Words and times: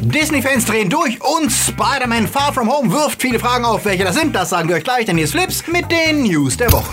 Disney-Fans 0.00 0.64
drehen 0.64 0.88
durch 0.88 1.20
und 1.20 1.50
Spider-Man 1.50 2.28
Far 2.28 2.52
From 2.52 2.70
Home 2.70 2.92
wirft 2.92 3.20
viele 3.20 3.38
Fragen 3.38 3.64
auf. 3.64 3.84
Welche 3.84 4.04
das 4.04 4.14
sind, 4.14 4.34
das 4.34 4.50
sagen 4.50 4.68
wir 4.68 4.76
euch 4.76 4.84
gleich, 4.84 5.06
denn 5.06 5.16
hier 5.16 5.24
ist 5.24 5.32
Flips 5.32 5.66
mit 5.66 5.90
den 5.90 6.22
News 6.22 6.56
der 6.56 6.72
Woche. 6.72 6.92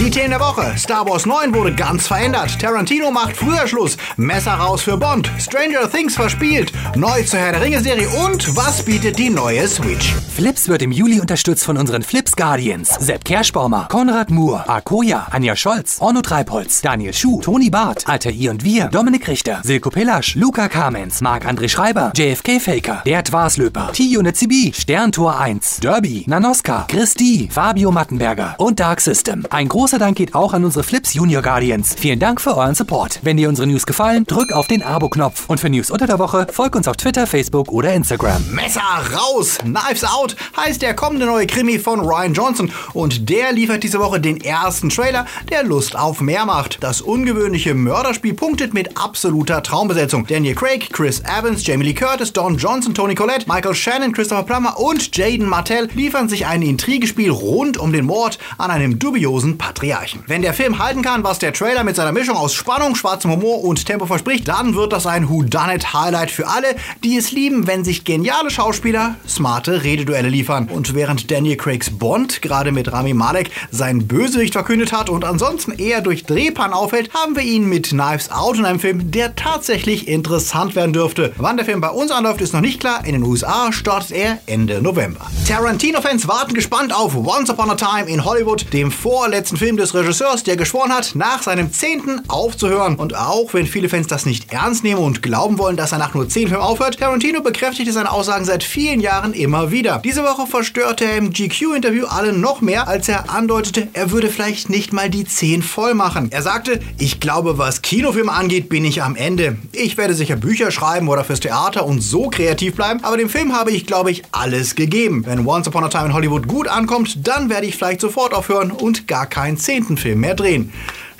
Die 0.00 0.10
Themen 0.10 0.30
der 0.30 0.40
Woche. 0.40 0.78
Star 0.78 1.06
Wars 1.06 1.26
9 1.26 1.52
wurde 1.54 1.74
ganz 1.74 2.06
verändert. 2.06 2.58
Tarantino 2.58 3.10
macht 3.10 3.36
früher 3.36 3.66
Schluss. 3.68 3.98
Messer 4.16 4.52
raus 4.54 4.80
für 4.80 4.96
Bond. 4.96 5.30
Stranger 5.38 5.90
Things 5.90 6.14
verspielt. 6.14 6.72
Neu 6.96 7.22
zur 7.22 7.38
Herr 7.38 7.52
der 7.52 7.60
Ringe 7.60 7.82
Serie 7.82 8.08
und 8.08 8.56
was 8.56 8.82
bietet 8.82 9.18
die 9.18 9.28
neue 9.28 9.68
Switch? 9.68 10.14
Flips 10.34 10.68
wird 10.68 10.80
im 10.80 10.90
Juli 10.90 11.20
unterstützt 11.20 11.64
von 11.64 11.76
unseren 11.76 12.02
Flips 12.02 12.34
Guardians. 12.34 12.88
Sepp 12.98 13.26
Kerschbaumer, 13.26 13.88
Konrad 13.90 14.30
Moore, 14.30 14.66
Akoya, 14.70 15.26
Anja 15.32 15.54
Scholz, 15.54 15.98
Orno 16.00 16.22
Treibholz, 16.22 16.80
Daniel 16.80 17.12
Schuh, 17.12 17.42
Toni 17.42 17.68
Barth, 17.68 18.08
Alter 18.08 18.30
I 18.30 18.48
und 18.48 18.64
Wir, 18.64 18.86
Dominik 18.86 19.28
Richter, 19.28 19.60
Silko 19.62 19.90
Pelasch, 19.90 20.34
Luca 20.34 20.70
Kamens, 20.70 21.20
Marc-André 21.20 21.68
Schreiber, 21.68 22.10
JFK 22.16 22.58
Faker, 22.58 23.02
Bert 23.04 23.32
Waslöper, 23.32 23.92
T-Unit 23.92 24.34
CB, 24.34 24.72
Sterntor 24.72 25.38
1, 25.38 25.80
Derby, 25.80 26.24
Nanoska, 26.26 26.86
Christi, 26.88 27.50
Fabio 27.52 27.90
Mattenberger 27.90 28.54
und 28.56 28.80
Dark 28.80 29.02
System. 29.02 29.44
Ein 29.50 29.68
großer 29.90 29.98
Dank 29.98 30.18
geht 30.18 30.36
auch 30.36 30.52
an 30.52 30.64
unsere 30.64 30.84
Flips 30.84 31.14
Junior 31.14 31.42
Guardians. 31.42 31.96
Vielen 31.98 32.20
Dank 32.20 32.40
für 32.40 32.56
euren 32.56 32.76
Support. 32.76 33.18
Wenn 33.24 33.36
dir 33.36 33.48
unsere 33.48 33.66
News 33.66 33.86
gefallen, 33.86 34.24
drück 34.24 34.52
auf 34.52 34.68
den 34.68 34.84
Abo-Knopf. 34.84 35.46
Und 35.48 35.58
für 35.58 35.68
News 35.68 35.90
unter 35.90 36.06
der 36.06 36.20
Woche, 36.20 36.46
folg 36.52 36.76
uns 36.76 36.86
auf 36.86 36.96
Twitter, 36.96 37.26
Facebook 37.26 37.72
oder 37.72 37.92
Instagram. 37.92 38.40
Messer 38.52 38.82
raus! 39.12 39.58
Knives 39.58 40.04
Out 40.04 40.36
heißt 40.56 40.80
der 40.80 40.94
kommende 40.94 41.26
neue 41.26 41.48
Krimi 41.48 41.80
von 41.80 41.98
Ryan 41.98 42.34
Johnson. 42.34 42.70
Und 42.92 43.28
der 43.28 43.50
liefert 43.50 43.82
diese 43.82 43.98
Woche 43.98 44.20
den 44.20 44.40
ersten 44.40 44.90
Trailer, 44.90 45.26
der 45.50 45.64
Lust 45.64 45.96
auf 45.96 46.20
mehr 46.20 46.46
macht. 46.46 46.78
Das 46.82 47.00
ungewöhnliche 47.00 47.74
Mörderspiel 47.74 48.34
punktet 48.34 48.72
mit 48.72 48.96
absoluter 48.96 49.60
Traumbesetzung. 49.60 50.24
Daniel 50.24 50.54
Craig, 50.54 50.88
Chris 50.92 51.20
Evans, 51.20 51.66
Jamie 51.66 51.86
Lee 51.86 51.94
Curtis, 51.94 52.32
Don 52.32 52.56
Johnson, 52.56 52.94
Tony 52.94 53.16
Collette, 53.16 53.46
Michael 53.48 53.74
Shannon, 53.74 54.12
Christopher 54.12 54.44
Plummer 54.44 54.78
und 54.78 55.16
Jaden 55.16 55.48
Martell 55.48 55.88
liefern 55.94 56.28
sich 56.28 56.46
ein 56.46 56.62
Intrigespiel 56.62 57.30
rund 57.30 57.76
um 57.76 57.92
den 57.92 58.04
Mord 58.04 58.38
an 58.56 58.70
einem 58.70 59.00
dubiosen 59.00 59.58
Patriarchen. 59.80 60.22
Wenn 60.26 60.42
der 60.42 60.52
Film 60.52 60.78
halten 60.78 61.00
kann, 61.00 61.24
was 61.24 61.38
der 61.38 61.54
Trailer 61.54 61.84
mit 61.84 61.96
seiner 61.96 62.12
Mischung 62.12 62.36
aus 62.36 62.52
Spannung, 62.52 62.94
schwarzem 62.94 63.30
Humor 63.30 63.64
und 63.64 63.86
Tempo 63.86 64.04
verspricht, 64.04 64.46
dann 64.46 64.74
wird 64.74 64.92
das 64.92 65.06
ein 65.06 65.30
Whodunit-Highlight 65.30 66.30
für 66.30 66.46
alle, 66.48 66.76
die 67.02 67.16
es 67.16 67.32
lieben, 67.32 67.66
wenn 67.66 67.82
sich 67.82 68.04
geniale 68.04 68.50
Schauspieler 68.50 69.16
smarte 69.26 69.82
Rededuelle 69.82 70.28
liefern. 70.28 70.68
Und 70.68 70.94
während 70.94 71.30
Daniel 71.30 71.56
Craigs 71.56 71.90
Bond 71.90 72.42
gerade 72.42 72.72
mit 72.72 72.92
Rami 72.92 73.14
Malek 73.14 73.50
seinen 73.70 74.06
Bösewicht 74.06 74.52
verkündet 74.52 74.92
hat 74.92 75.08
und 75.08 75.24
ansonsten 75.24 75.72
eher 75.72 76.02
durch 76.02 76.24
Drehpan 76.24 76.74
auffällt, 76.74 77.12
haben 77.14 77.34
wir 77.34 77.42
ihn 77.42 77.66
mit 77.66 77.88
Knives 77.88 78.30
Out 78.30 78.58
in 78.58 78.66
einem 78.66 78.80
Film, 78.80 79.10
der 79.10 79.34
tatsächlich 79.34 80.08
interessant 80.08 80.76
werden 80.76 80.92
dürfte. 80.92 81.32
Wann 81.38 81.56
der 81.56 81.64
Film 81.64 81.80
bei 81.80 81.90
uns 81.90 82.10
anläuft, 82.10 82.42
ist 82.42 82.52
noch 82.52 82.60
nicht 82.60 82.80
klar. 82.80 83.06
In 83.06 83.12
den 83.12 83.22
USA 83.22 83.72
startet 83.72 84.12
er 84.12 84.38
Ende 84.44 84.82
November. 84.82 85.26
Tarantino-Fans 85.48 86.28
warten 86.28 86.52
gespannt 86.52 86.94
auf 86.94 87.16
Once 87.16 87.48
Upon 87.48 87.70
a 87.70 87.74
Time 87.74 88.08
in 88.10 88.24
Hollywood, 88.26 88.66
dem 88.74 88.90
vorletzten 88.92 89.56
Film 89.56 89.69
des 89.76 89.94
Regisseurs, 89.94 90.42
der 90.42 90.56
geschworen 90.56 90.92
hat, 90.92 91.14
nach 91.14 91.42
seinem 91.42 91.72
zehnten 91.72 92.22
aufzuhören. 92.28 92.96
Und 92.96 93.16
auch 93.16 93.52
wenn 93.54 93.66
viele 93.66 93.88
Fans 93.88 94.06
das 94.06 94.26
nicht 94.26 94.52
ernst 94.52 94.84
nehmen 94.84 95.00
und 95.00 95.22
glauben 95.22 95.58
wollen, 95.58 95.76
dass 95.76 95.92
er 95.92 95.98
nach 95.98 96.14
nur 96.14 96.28
zehn 96.28 96.48
Filmen 96.48 96.62
aufhört, 96.62 96.98
Tarantino 96.98 97.42
bekräftigte 97.42 97.92
seine 97.92 98.10
Aussagen 98.10 98.44
seit 98.44 98.62
vielen 98.62 99.00
Jahren 99.00 99.32
immer 99.32 99.70
wieder. 99.70 100.00
Diese 100.04 100.22
Woche 100.22 100.46
verstörte 100.46 101.04
er 101.04 101.16
im 101.16 101.30
GQ-Interview 101.30 102.06
alle 102.06 102.32
noch 102.32 102.60
mehr, 102.60 102.88
als 102.88 103.08
er 103.08 103.30
andeutete, 103.30 103.88
er 103.92 104.10
würde 104.10 104.28
vielleicht 104.28 104.70
nicht 104.70 104.92
mal 104.92 105.10
die 105.10 105.24
zehn 105.24 105.62
voll 105.62 105.94
machen. 105.94 106.28
Er 106.30 106.42
sagte, 106.42 106.80
ich 106.98 107.20
glaube, 107.20 107.58
was 107.58 107.82
Kinofilme 107.82 108.32
angeht, 108.32 108.68
bin 108.68 108.84
ich 108.84 109.02
am 109.02 109.16
Ende. 109.16 109.56
Ich 109.72 109.96
werde 109.96 110.14
sicher 110.14 110.36
Bücher 110.36 110.70
schreiben 110.70 111.08
oder 111.08 111.24
fürs 111.24 111.40
Theater 111.40 111.86
und 111.86 112.00
so 112.00 112.28
kreativ 112.28 112.74
bleiben, 112.74 113.04
aber 113.04 113.16
dem 113.16 113.28
Film 113.28 113.54
habe 113.54 113.70
ich, 113.70 113.86
glaube 113.86 114.10
ich, 114.10 114.22
alles 114.32 114.74
gegeben. 114.74 115.24
Wenn 115.26 115.46
Once 115.46 115.68
Upon 115.68 115.84
a 115.84 115.88
Time 115.88 116.06
in 116.06 116.14
Hollywood 116.14 116.48
gut 116.48 116.68
ankommt, 116.68 117.26
dann 117.26 117.48
werde 117.50 117.66
ich 117.66 117.76
vielleicht 117.76 118.00
sofort 118.00 118.34
aufhören 118.34 118.70
und 118.70 119.06
gar 119.06 119.26
keinen 119.26 119.56
zehnten 119.60 119.96
Film 119.96 120.20
mehr 120.20 120.34
drehen. 120.34 120.72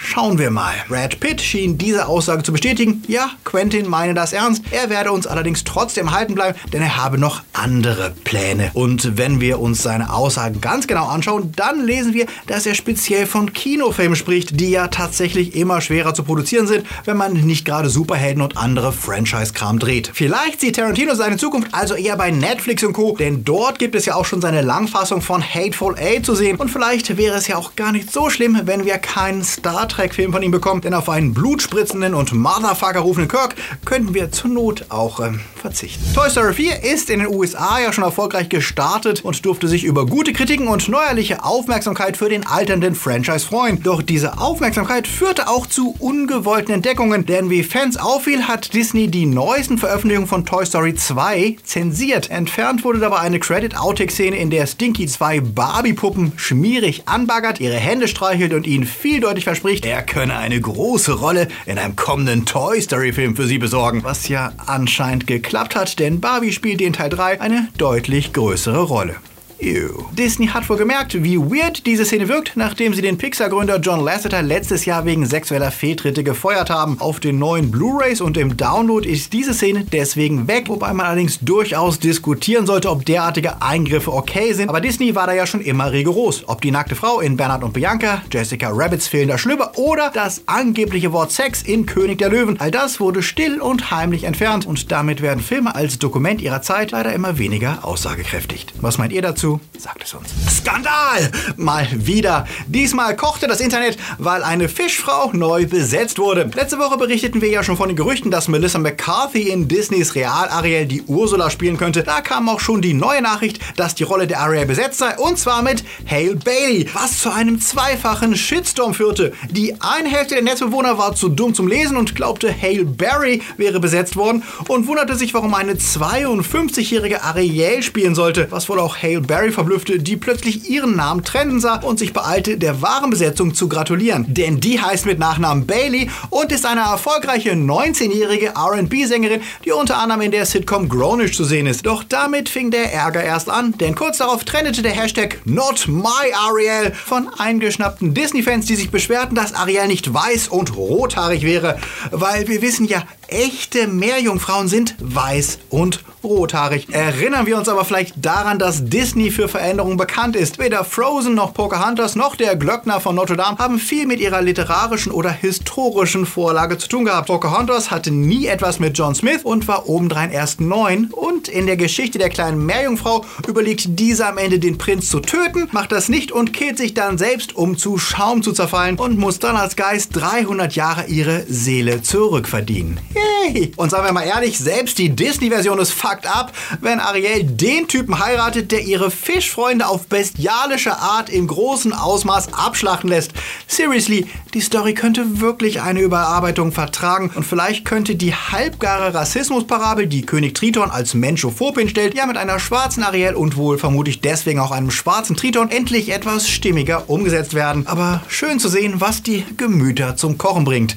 Schauen 0.03 0.39
wir 0.39 0.51
mal. 0.51 0.73
Brad 0.89 1.21
Pitt 1.21 1.43
schien 1.43 1.77
diese 1.77 2.07
Aussage 2.07 2.43
zu 2.43 2.53
bestätigen. 2.53 3.05
Ja, 3.07 3.33
Quentin 3.45 3.87
meine 3.87 4.15
das 4.15 4.33
ernst. 4.33 4.65
Er 4.71 4.89
werde 4.89 5.13
uns 5.13 5.27
allerdings 5.27 5.63
trotzdem 5.63 6.11
halten 6.11 6.35
bleiben, 6.35 6.59
denn 6.73 6.81
er 6.81 6.97
habe 6.97 7.19
noch 7.19 7.43
andere 7.53 8.13
Pläne. 8.25 8.71
Und 8.73 9.19
wenn 9.19 9.41
wir 9.41 9.61
uns 9.61 9.83
seine 9.83 10.13
Aussagen 10.13 10.61
ganz 10.63 10.87
genau 10.87 11.07
anschauen, 11.07 11.53
dann 11.55 11.85
lesen 11.85 12.15
wir, 12.15 12.27
dass 12.47 12.65
er 12.65 12.75
speziell 12.75 13.27
von 13.27 13.53
Kinofilmen 13.53 14.17
spricht, 14.17 14.59
die 14.59 14.71
ja 14.71 14.89
tatsächlich 14.89 15.55
immer 15.55 15.83
schwerer 15.83 16.15
zu 16.15 16.25
produzieren 16.25 16.67
sind, 16.67 16.87
wenn 17.05 17.19
man 17.19 17.35
nicht 17.35 17.67
gerade 17.67 17.91
Superhelden 17.91 18.43
und 18.43 18.57
andere 18.57 18.93
Franchise-Kram 18.93 19.79
dreht. 19.79 20.11
Vielleicht 20.15 20.61
sieht 20.61 20.77
Tarantino 20.77 21.15
seine 21.15 21.37
Zukunft 21.37 21.69
also 21.73 21.95
eher 21.95 22.17
bei 22.17 22.31
Netflix 22.31 22.83
und 22.83 22.95
Co., 22.95 23.17
denn 23.17 23.45
dort 23.45 23.79
gibt 23.79 23.95
es 23.95 24.07
ja 24.07 24.15
auch 24.15 24.25
schon 24.25 24.41
seine 24.41 24.63
Langfassung 24.63 25.21
von 25.21 25.43
Hateful 25.43 25.95
Eight 25.99 26.25
zu 26.25 26.35
sehen. 26.35 26.57
Und 26.57 26.71
vielleicht 26.71 27.19
wäre 27.19 27.37
es 27.37 27.47
ja 27.49 27.57
auch 27.57 27.77
gar 27.77 27.93
nicht 27.93 28.11
so 28.11 28.31
schlimm, 28.31 28.63
wenn 28.65 28.87
wir 28.87 28.97
keinen 28.97 29.45
Star 29.45 29.90
Trek-Film 29.91 30.33
von 30.33 30.43
ihm 30.43 30.51
bekommen, 30.51 30.81
denn 30.81 30.95
auf 30.95 31.09
einen 31.09 31.35
blutspritzenden 31.35 32.15
und 32.15 32.33
Motherfucker 32.33 33.01
rufenden 33.01 33.29
Kirk 33.29 33.55
könnten 33.85 34.15
wir 34.15 34.33
zur 34.33 34.51
Not 34.51 34.87
auch 34.89 35.21
ähm, 35.21 35.41
verzichten. 35.61 36.03
Toy 36.15 36.31
Story 36.31 36.55
4 36.55 36.85
ist 36.85 37.11
in 37.11 37.21
den 37.21 37.29
USA 37.29 37.79
ja 37.81 37.93
schon 37.93 38.05
erfolgreich 38.05 38.49
gestartet 38.49 39.25
und 39.25 39.45
durfte 39.45 39.69
sich 39.69 39.85
über 39.85 40.07
gute 40.07 40.33
Kritiken 40.33 40.69
und 40.69 40.89
neuerliche 40.89 41.45
Aufmerksamkeit 41.45 42.17
für 42.17 42.29
den 42.29 42.47
alternden 42.47 42.95
Franchise 42.95 43.47
freuen. 43.47 43.83
Doch 43.83 44.03
diese 44.03 44.39
Aufmerksamkeit 44.39 45.07
führte 45.07 45.49
auch 45.49 45.67
zu 45.67 45.95
ungewollten 45.99 46.75
Entdeckungen, 46.75 47.27
denn 47.27 47.51
wie 47.51 47.63
Fans 47.63 47.97
auffiel, 47.97 48.49
hat 48.49 48.73
Disney 48.75 49.09
die 49.09 49.27
neuesten 49.27 49.79
Veröffentlichungen 49.79 50.29
von 50.29 50.47
Toy 50.47 50.65
Story 50.65 50.95
2 50.95 51.57
zensiert. 51.65 52.31
Entfernt 52.31 52.85
wurde 52.85 53.01
dabei 53.01 53.19
eine 53.19 53.41
Credit-Outtake-Szene, 53.41 54.37
in 54.37 54.51
der 54.51 54.67
Stinky 54.67 55.07
zwei 55.07 55.41
Barbie-Puppen 55.41 56.33
schmierig 56.37 57.03
anbaggert, 57.07 57.61
ihre 57.61 57.77
Hände 57.77 58.09
streichelt 58.09 58.55
und 58.55 58.67
ihnen 58.67 58.85
vieldeutig 58.85 59.45
verspricht, 59.45 59.80
er 59.87 60.03
könne 60.03 60.37
eine 60.37 60.61
große 60.61 61.13
Rolle 61.13 61.49
in 61.67 61.79
einem 61.79 61.97
kommenden 61.97 62.47
Toy 62.47 62.81
Story-Film 62.81 63.37
für 63.37 63.47
sie 63.47 63.59
besorgen. 63.59 64.05
Was 64.05 64.29
ja 64.29 64.53
anscheinend 64.67 65.27
geklappt 65.27 65.77
hat, 65.77 65.99
denn 65.99 66.21
Barbie 66.21 66.53
spielt 66.53 66.81
in 66.81 66.93
Teil 66.93 67.11
3 67.11 67.41
eine 67.41 67.69
deutlich 67.79 68.33
größere 68.33 68.83
Rolle. 68.83 69.17
Ew. 69.63 70.07
Disney 70.13 70.47
hat 70.47 70.69
wohl 70.71 70.79
gemerkt, 70.79 71.23
wie 71.23 71.39
weird 71.39 71.85
diese 71.85 72.05
Szene 72.07 72.29
wirkt, 72.29 72.53
nachdem 72.55 72.95
sie 72.95 73.03
den 73.03 73.19
Pixar-Gründer 73.19 73.79
John 73.79 74.01
Lasseter 74.01 74.41
letztes 74.41 74.87
Jahr 74.87 75.05
wegen 75.05 75.27
sexueller 75.27 75.71
Fehltritte 75.71 76.25
gefeuert 76.25 76.71
haben. 76.71 76.99
Auf 76.99 77.21
den 77.21 77.39
neuen 77.39 77.71
Blu-rays 77.71 78.23
und 78.23 78.39
im 78.39 78.57
Download 78.57 79.07
ist 79.07 79.35
diese 79.35 79.53
Szene 79.53 79.85
deswegen 79.85 80.49
weg, 80.49 80.69
wobei 80.69 80.95
man 80.95 81.07
allerdings 81.07 81.41
durchaus 81.41 81.99
diskutieren 81.99 82.67
sollte, 82.67 82.91
ob 82.91 83.05
derartige 83.05 83.61
Eingriffe 83.61 84.13
okay 84.13 84.55
sind. 84.55 84.71
Aber 84.71 84.81
Disney 84.81 85.15
war 85.15 85.27
da 85.27 85.35
ja 85.35 85.47
schon 85.47 85.61
immer 85.61 85.93
rigoros. 85.93 86.45
Ob 86.47 86.63
die 86.63 86.71
nackte 86.71 86.95
Frau 86.95 87.21
in 87.21 87.37
Bernhard 87.37 87.63
und 87.63 87.75
Bianca, 87.75 88.23
Jessica 88.33 88.71
Rabbits 88.73 89.09
fehlender 89.09 89.37
Schlüpper 89.37 89.73
oder 89.77 90.11
das 90.15 90.43
angebliche 90.47 91.13
Wort 91.13 91.33
Sex 91.33 91.63
in 91.63 91.85
König 91.85 92.19
der 92.19 92.31
Löwen, 92.31 92.59
all 92.61 92.71
das 92.71 92.99
wurde 92.99 93.23
still 93.23 93.61
und 93.61 93.91
heimlich 93.91 94.25
entfernt 94.25 94.67
und 94.67 94.91
damit 94.91 95.21
werden 95.21 95.41
Filme 95.41 95.75
als 95.75 95.99
Dokument 95.99 96.41
ihrer 96.41 96.63
Zeit 96.63 96.93
leider 96.93 97.13
immer 97.13 97.39
weniger 97.39 97.85
aussagekräftig. 97.85 98.67
Was 98.81 98.97
meint 98.97 99.13
ihr 99.13 99.23
dazu? 99.23 99.50
Sagt 99.79 100.05
es 100.05 100.13
uns. 100.13 100.29
Skandal! 100.49 101.31
Mal 101.57 101.89
wieder. 101.93 102.47
Diesmal 102.67 103.17
kochte 103.17 103.47
das 103.49 103.61
Internet, 103.61 103.97
weil 104.19 104.43
eine 104.43 104.69
Fischfrau 104.69 105.31
neu 105.33 105.67
besetzt 105.67 106.19
wurde. 106.19 106.51
Letzte 106.55 106.79
Woche 106.79 106.99
berichteten 106.99 107.41
wir 107.41 107.49
ja 107.49 107.63
schon 107.63 107.79
von 107.79 107.89
den 107.89 107.97
Gerüchten, 107.97 108.31
dass 108.31 108.49
Melissa 108.49 108.79
McCarthy 108.79 109.49
in 109.49 109.69
Disneys 109.69 110.15
Real-Ariel 110.15 110.87
die 110.87 111.03
Ursula 111.03 111.49
spielen 111.49 111.79
könnte. 111.79 112.03
Da 112.03 112.21
kam 112.21 112.49
auch 112.49 112.61
schon 112.61 112.83
die 112.83 112.93
neue 112.93 113.23
Nachricht, 113.23 113.59
dass 113.77 113.95
die 113.95 114.05
Rolle 114.05 114.27
der 114.27 114.41
Ariel 114.41 114.67
besetzt 114.67 114.99
sei 114.99 115.17
und 115.17 115.39
zwar 115.39 115.63
mit 115.63 115.83
Hale 116.09 116.37
Bailey, 116.37 116.87
was 116.93 117.21
zu 117.21 117.33
einem 117.33 117.59
zweifachen 117.61 118.37
Shitstorm 118.37 118.93
führte. 118.93 119.33
Die 119.51 119.81
eine 119.81 120.11
Hälfte 120.11 120.35
der 120.35 120.45
Netzbewohner 120.45 120.99
war 120.99 121.15
zu 121.15 121.31
dumm 121.31 121.55
zum 121.55 121.69
Lesen 121.69 121.97
und 121.97 122.15
glaubte, 122.15 122.55
Hale 122.55 122.85
Berry 122.85 123.43
wäre 123.57 123.81
besetzt 123.81 124.17
worden 124.17 124.43
und 124.69 124.87
wunderte 124.87 125.17
sich, 125.17 125.33
warum 125.33 125.55
eine 125.55 125.75
52-jährige 125.75 127.23
Ariel 127.23 127.83
spielen 127.83 128.15
sollte, 128.15 128.47
was 128.51 128.69
wohl 128.69 128.79
auch 128.79 128.99
Hale 128.99 129.23
Berry 129.23 129.40
verblüffte, 129.49 129.99
die 129.99 130.17
plötzlich 130.17 130.69
ihren 130.69 130.97
Namen 130.97 131.25
trennen 131.25 131.61
sah 131.61 131.77
und 131.77 131.99
sich 131.99 132.13
beeilte, 132.13 132.59
der 132.59 132.83
wahren 132.83 133.11
Besetzung 133.11 133.55
zu 133.55 133.69
gratulieren. 133.69 134.27
Denn 134.29 134.61
die 134.61 134.81
heißt 134.81 135.07
mit 135.07 135.19
Nachnamen 135.19 135.67
Bailey 135.67 136.11
und 136.29 136.53
ist 136.53 136.67
eine 136.67 136.83
erfolgreiche 136.83 137.53
19-jährige 137.53 138.53
RB-Sängerin, 138.55 139.41
die 139.65 139.73
unter 139.73 139.97
anderem 139.97 140.21
in 140.21 140.31
der 140.31 140.45
Sitcom 140.45 140.89
Grownish 140.89 141.35
zu 141.35 141.45
sehen 141.45 141.67
ist. 141.67 141.87
Doch 141.87 142.05
damit 142.05 142.51
fing 142.51 142.71
der 142.71 142.93
Ärger 142.93 143.23
erst 143.23 143.49
an, 143.49 143.73
denn 143.79 143.95
kurz 143.95 144.19
darauf 144.19 144.45
trendete 144.45 144.83
der 144.83 144.93
Hashtag 144.93 145.39
Not 145.47 145.89
My 145.89 146.33
Ariel 146.35 146.93
von 146.93 147.29
eingeschnappten 147.39 148.13
Disney-Fans, 148.13 148.67
die 148.67 148.77
sich 148.77 148.91
beschwerten, 148.91 149.35
dass 149.35 149.55
Ariel 149.55 149.87
nicht 149.87 150.13
weiß 150.13 150.49
und 150.49 150.77
rothaarig 150.77 151.43
wäre. 151.43 151.79
Weil 152.11 152.47
wir 152.49 152.61
wissen 152.61 152.87
ja, 152.87 153.03
echte 153.29 153.87
Meerjungfrauen 153.87 154.69
sind 154.69 154.97
weiß 154.99 155.61
und 155.71 156.05
rothaarig. 156.23 156.89
Erinnern 156.93 157.47
wir 157.47 157.57
uns 157.57 157.69
aber 157.69 157.85
vielleicht 157.85 158.15
daran, 158.25 158.59
dass 158.59 158.85
Disney 158.85 159.30
für 159.31 159.49
Veränderungen 159.49 159.97
bekannt 159.97 160.37
ist. 160.37 160.59
Weder 160.59 160.85
Frozen 160.85 161.35
noch 161.35 161.55
Pocahontas 161.55 162.17
noch 162.17 162.37
der 162.37 162.57
Glöckner 162.57 163.01
von 163.01 163.15
Notre 163.15 163.37
Dame 163.37 163.59
haben 163.59 163.79
viel 163.79 164.07
mit 164.07 164.21
ihrer 164.21 164.43
literarischen 164.43 165.13
oder 165.13 165.31
historischen 165.31 166.27
Vorlage 166.27 166.79
zu 166.79 166.89
tun 166.89 167.05
gehabt. 167.05 167.29
Pocahontas 167.29 167.91
hatte 167.91 168.11
nie 168.11 168.47
etwas 168.47 168.79
mit 168.79 168.97
John 168.97 169.15
Smith 169.15 169.41
und 169.45 169.69
war 169.69 169.89
obendrein 169.89 170.31
erst 170.31 170.61
neun. 170.61 171.11
Und 171.13 171.49
in 171.49 171.67
der 171.67 171.77
Geschichte 171.77 172.19
der 172.19 172.29
kleinen 172.29 172.65
Meerjungfrau 172.65 173.25
überlegt 173.47 173.99
dieser 173.99 174.29
am 174.29 174.39
Ende 174.39 174.59
den 174.59 174.79
Prinz 174.79 175.09
zu 175.09 175.21
töten, 175.21 175.69
macht 175.73 175.93
das 175.93 176.09
nicht 176.09 176.33
und 176.33 176.53
kehrt 176.53 176.79
sich 176.79 176.95
dann 176.95 177.19
selbst 177.19 177.57
um 177.57 177.77
zu 177.77 177.99
Schaum 177.99 178.43
zu 178.43 178.53
zerfallen 178.53 178.99
und 178.99 179.19
muss 179.19 179.39
dann 179.39 179.57
als 179.57 179.77
Geist 179.77 180.17
300 180.17 180.75
Jahre 180.75 181.07
ihre 181.07 181.45
Seele 181.49 182.03
zurückverdienen. 182.03 183.01
Yay! 183.15 183.73
Und 183.77 183.91
sagen 183.91 184.05
wir 184.05 184.13
mal 184.13 184.23
ehrlich, 184.23 184.59
selbst 184.59 184.99
die 184.99 185.11
Disney-Version 185.11 185.79
ist 185.79 185.93
fucked 185.93 186.27
up, 186.27 186.53
wenn 186.81 187.01
Ariel 187.01 187.45
den 187.45 187.89
Typen 187.89 188.19
heiratet, 188.19 188.73
der 188.73 188.83
ihre 188.83 189.11
Fischfreunde 189.21 189.87
auf 189.87 190.07
bestialische 190.07 190.97
Art 190.99 191.29
im 191.29 191.47
großen 191.47 191.93
Ausmaß 191.93 192.55
abschlachten 192.55 193.11
lässt. 193.11 193.33
Seriously, 193.67 194.27
die 194.55 194.61
Story 194.61 194.95
könnte 194.95 195.41
wirklich 195.41 195.83
eine 195.83 196.01
Überarbeitung 196.01 196.73
vertragen 196.73 197.31
und 197.35 197.45
vielleicht 197.45 197.85
könnte 197.85 198.17
die 198.17 198.35
halbgare 198.35 199.15
Rassismusparabel, 199.15 200.07
die 200.07 200.23
König 200.23 200.55
Triton 200.55 200.91
als 200.91 201.15
menschophob 201.15 201.79
hinstellt, 201.79 202.15
ja 202.15 202.27
mit 202.27 202.37
einer 202.37 202.59
schwarzen 202.59 203.03
Ariel 203.03 203.35
und 203.35 203.57
wohl 203.57 203.79
vermutlich 203.79 204.21
deswegen 204.21 204.59
auch 204.59 204.71
einem 204.71 204.91
schwarzen 204.91 205.37
Triton 205.37 205.71
endlich 205.71 206.11
etwas 206.11 206.49
stimmiger 206.49 207.09
umgesetzt 207.11 207.55
werden. 207.55 207.87
Aber 207.87 208.23
schön 208.29 208.59
zu 208.59 208.69
sehen, 208.69 209.01
was 209.01 209.23
die 209.23 209.45
Gemüter 209.57 210.17
zum 210.17 210.39
Kochen 210.39 210.65
bringt. 210.65 210.97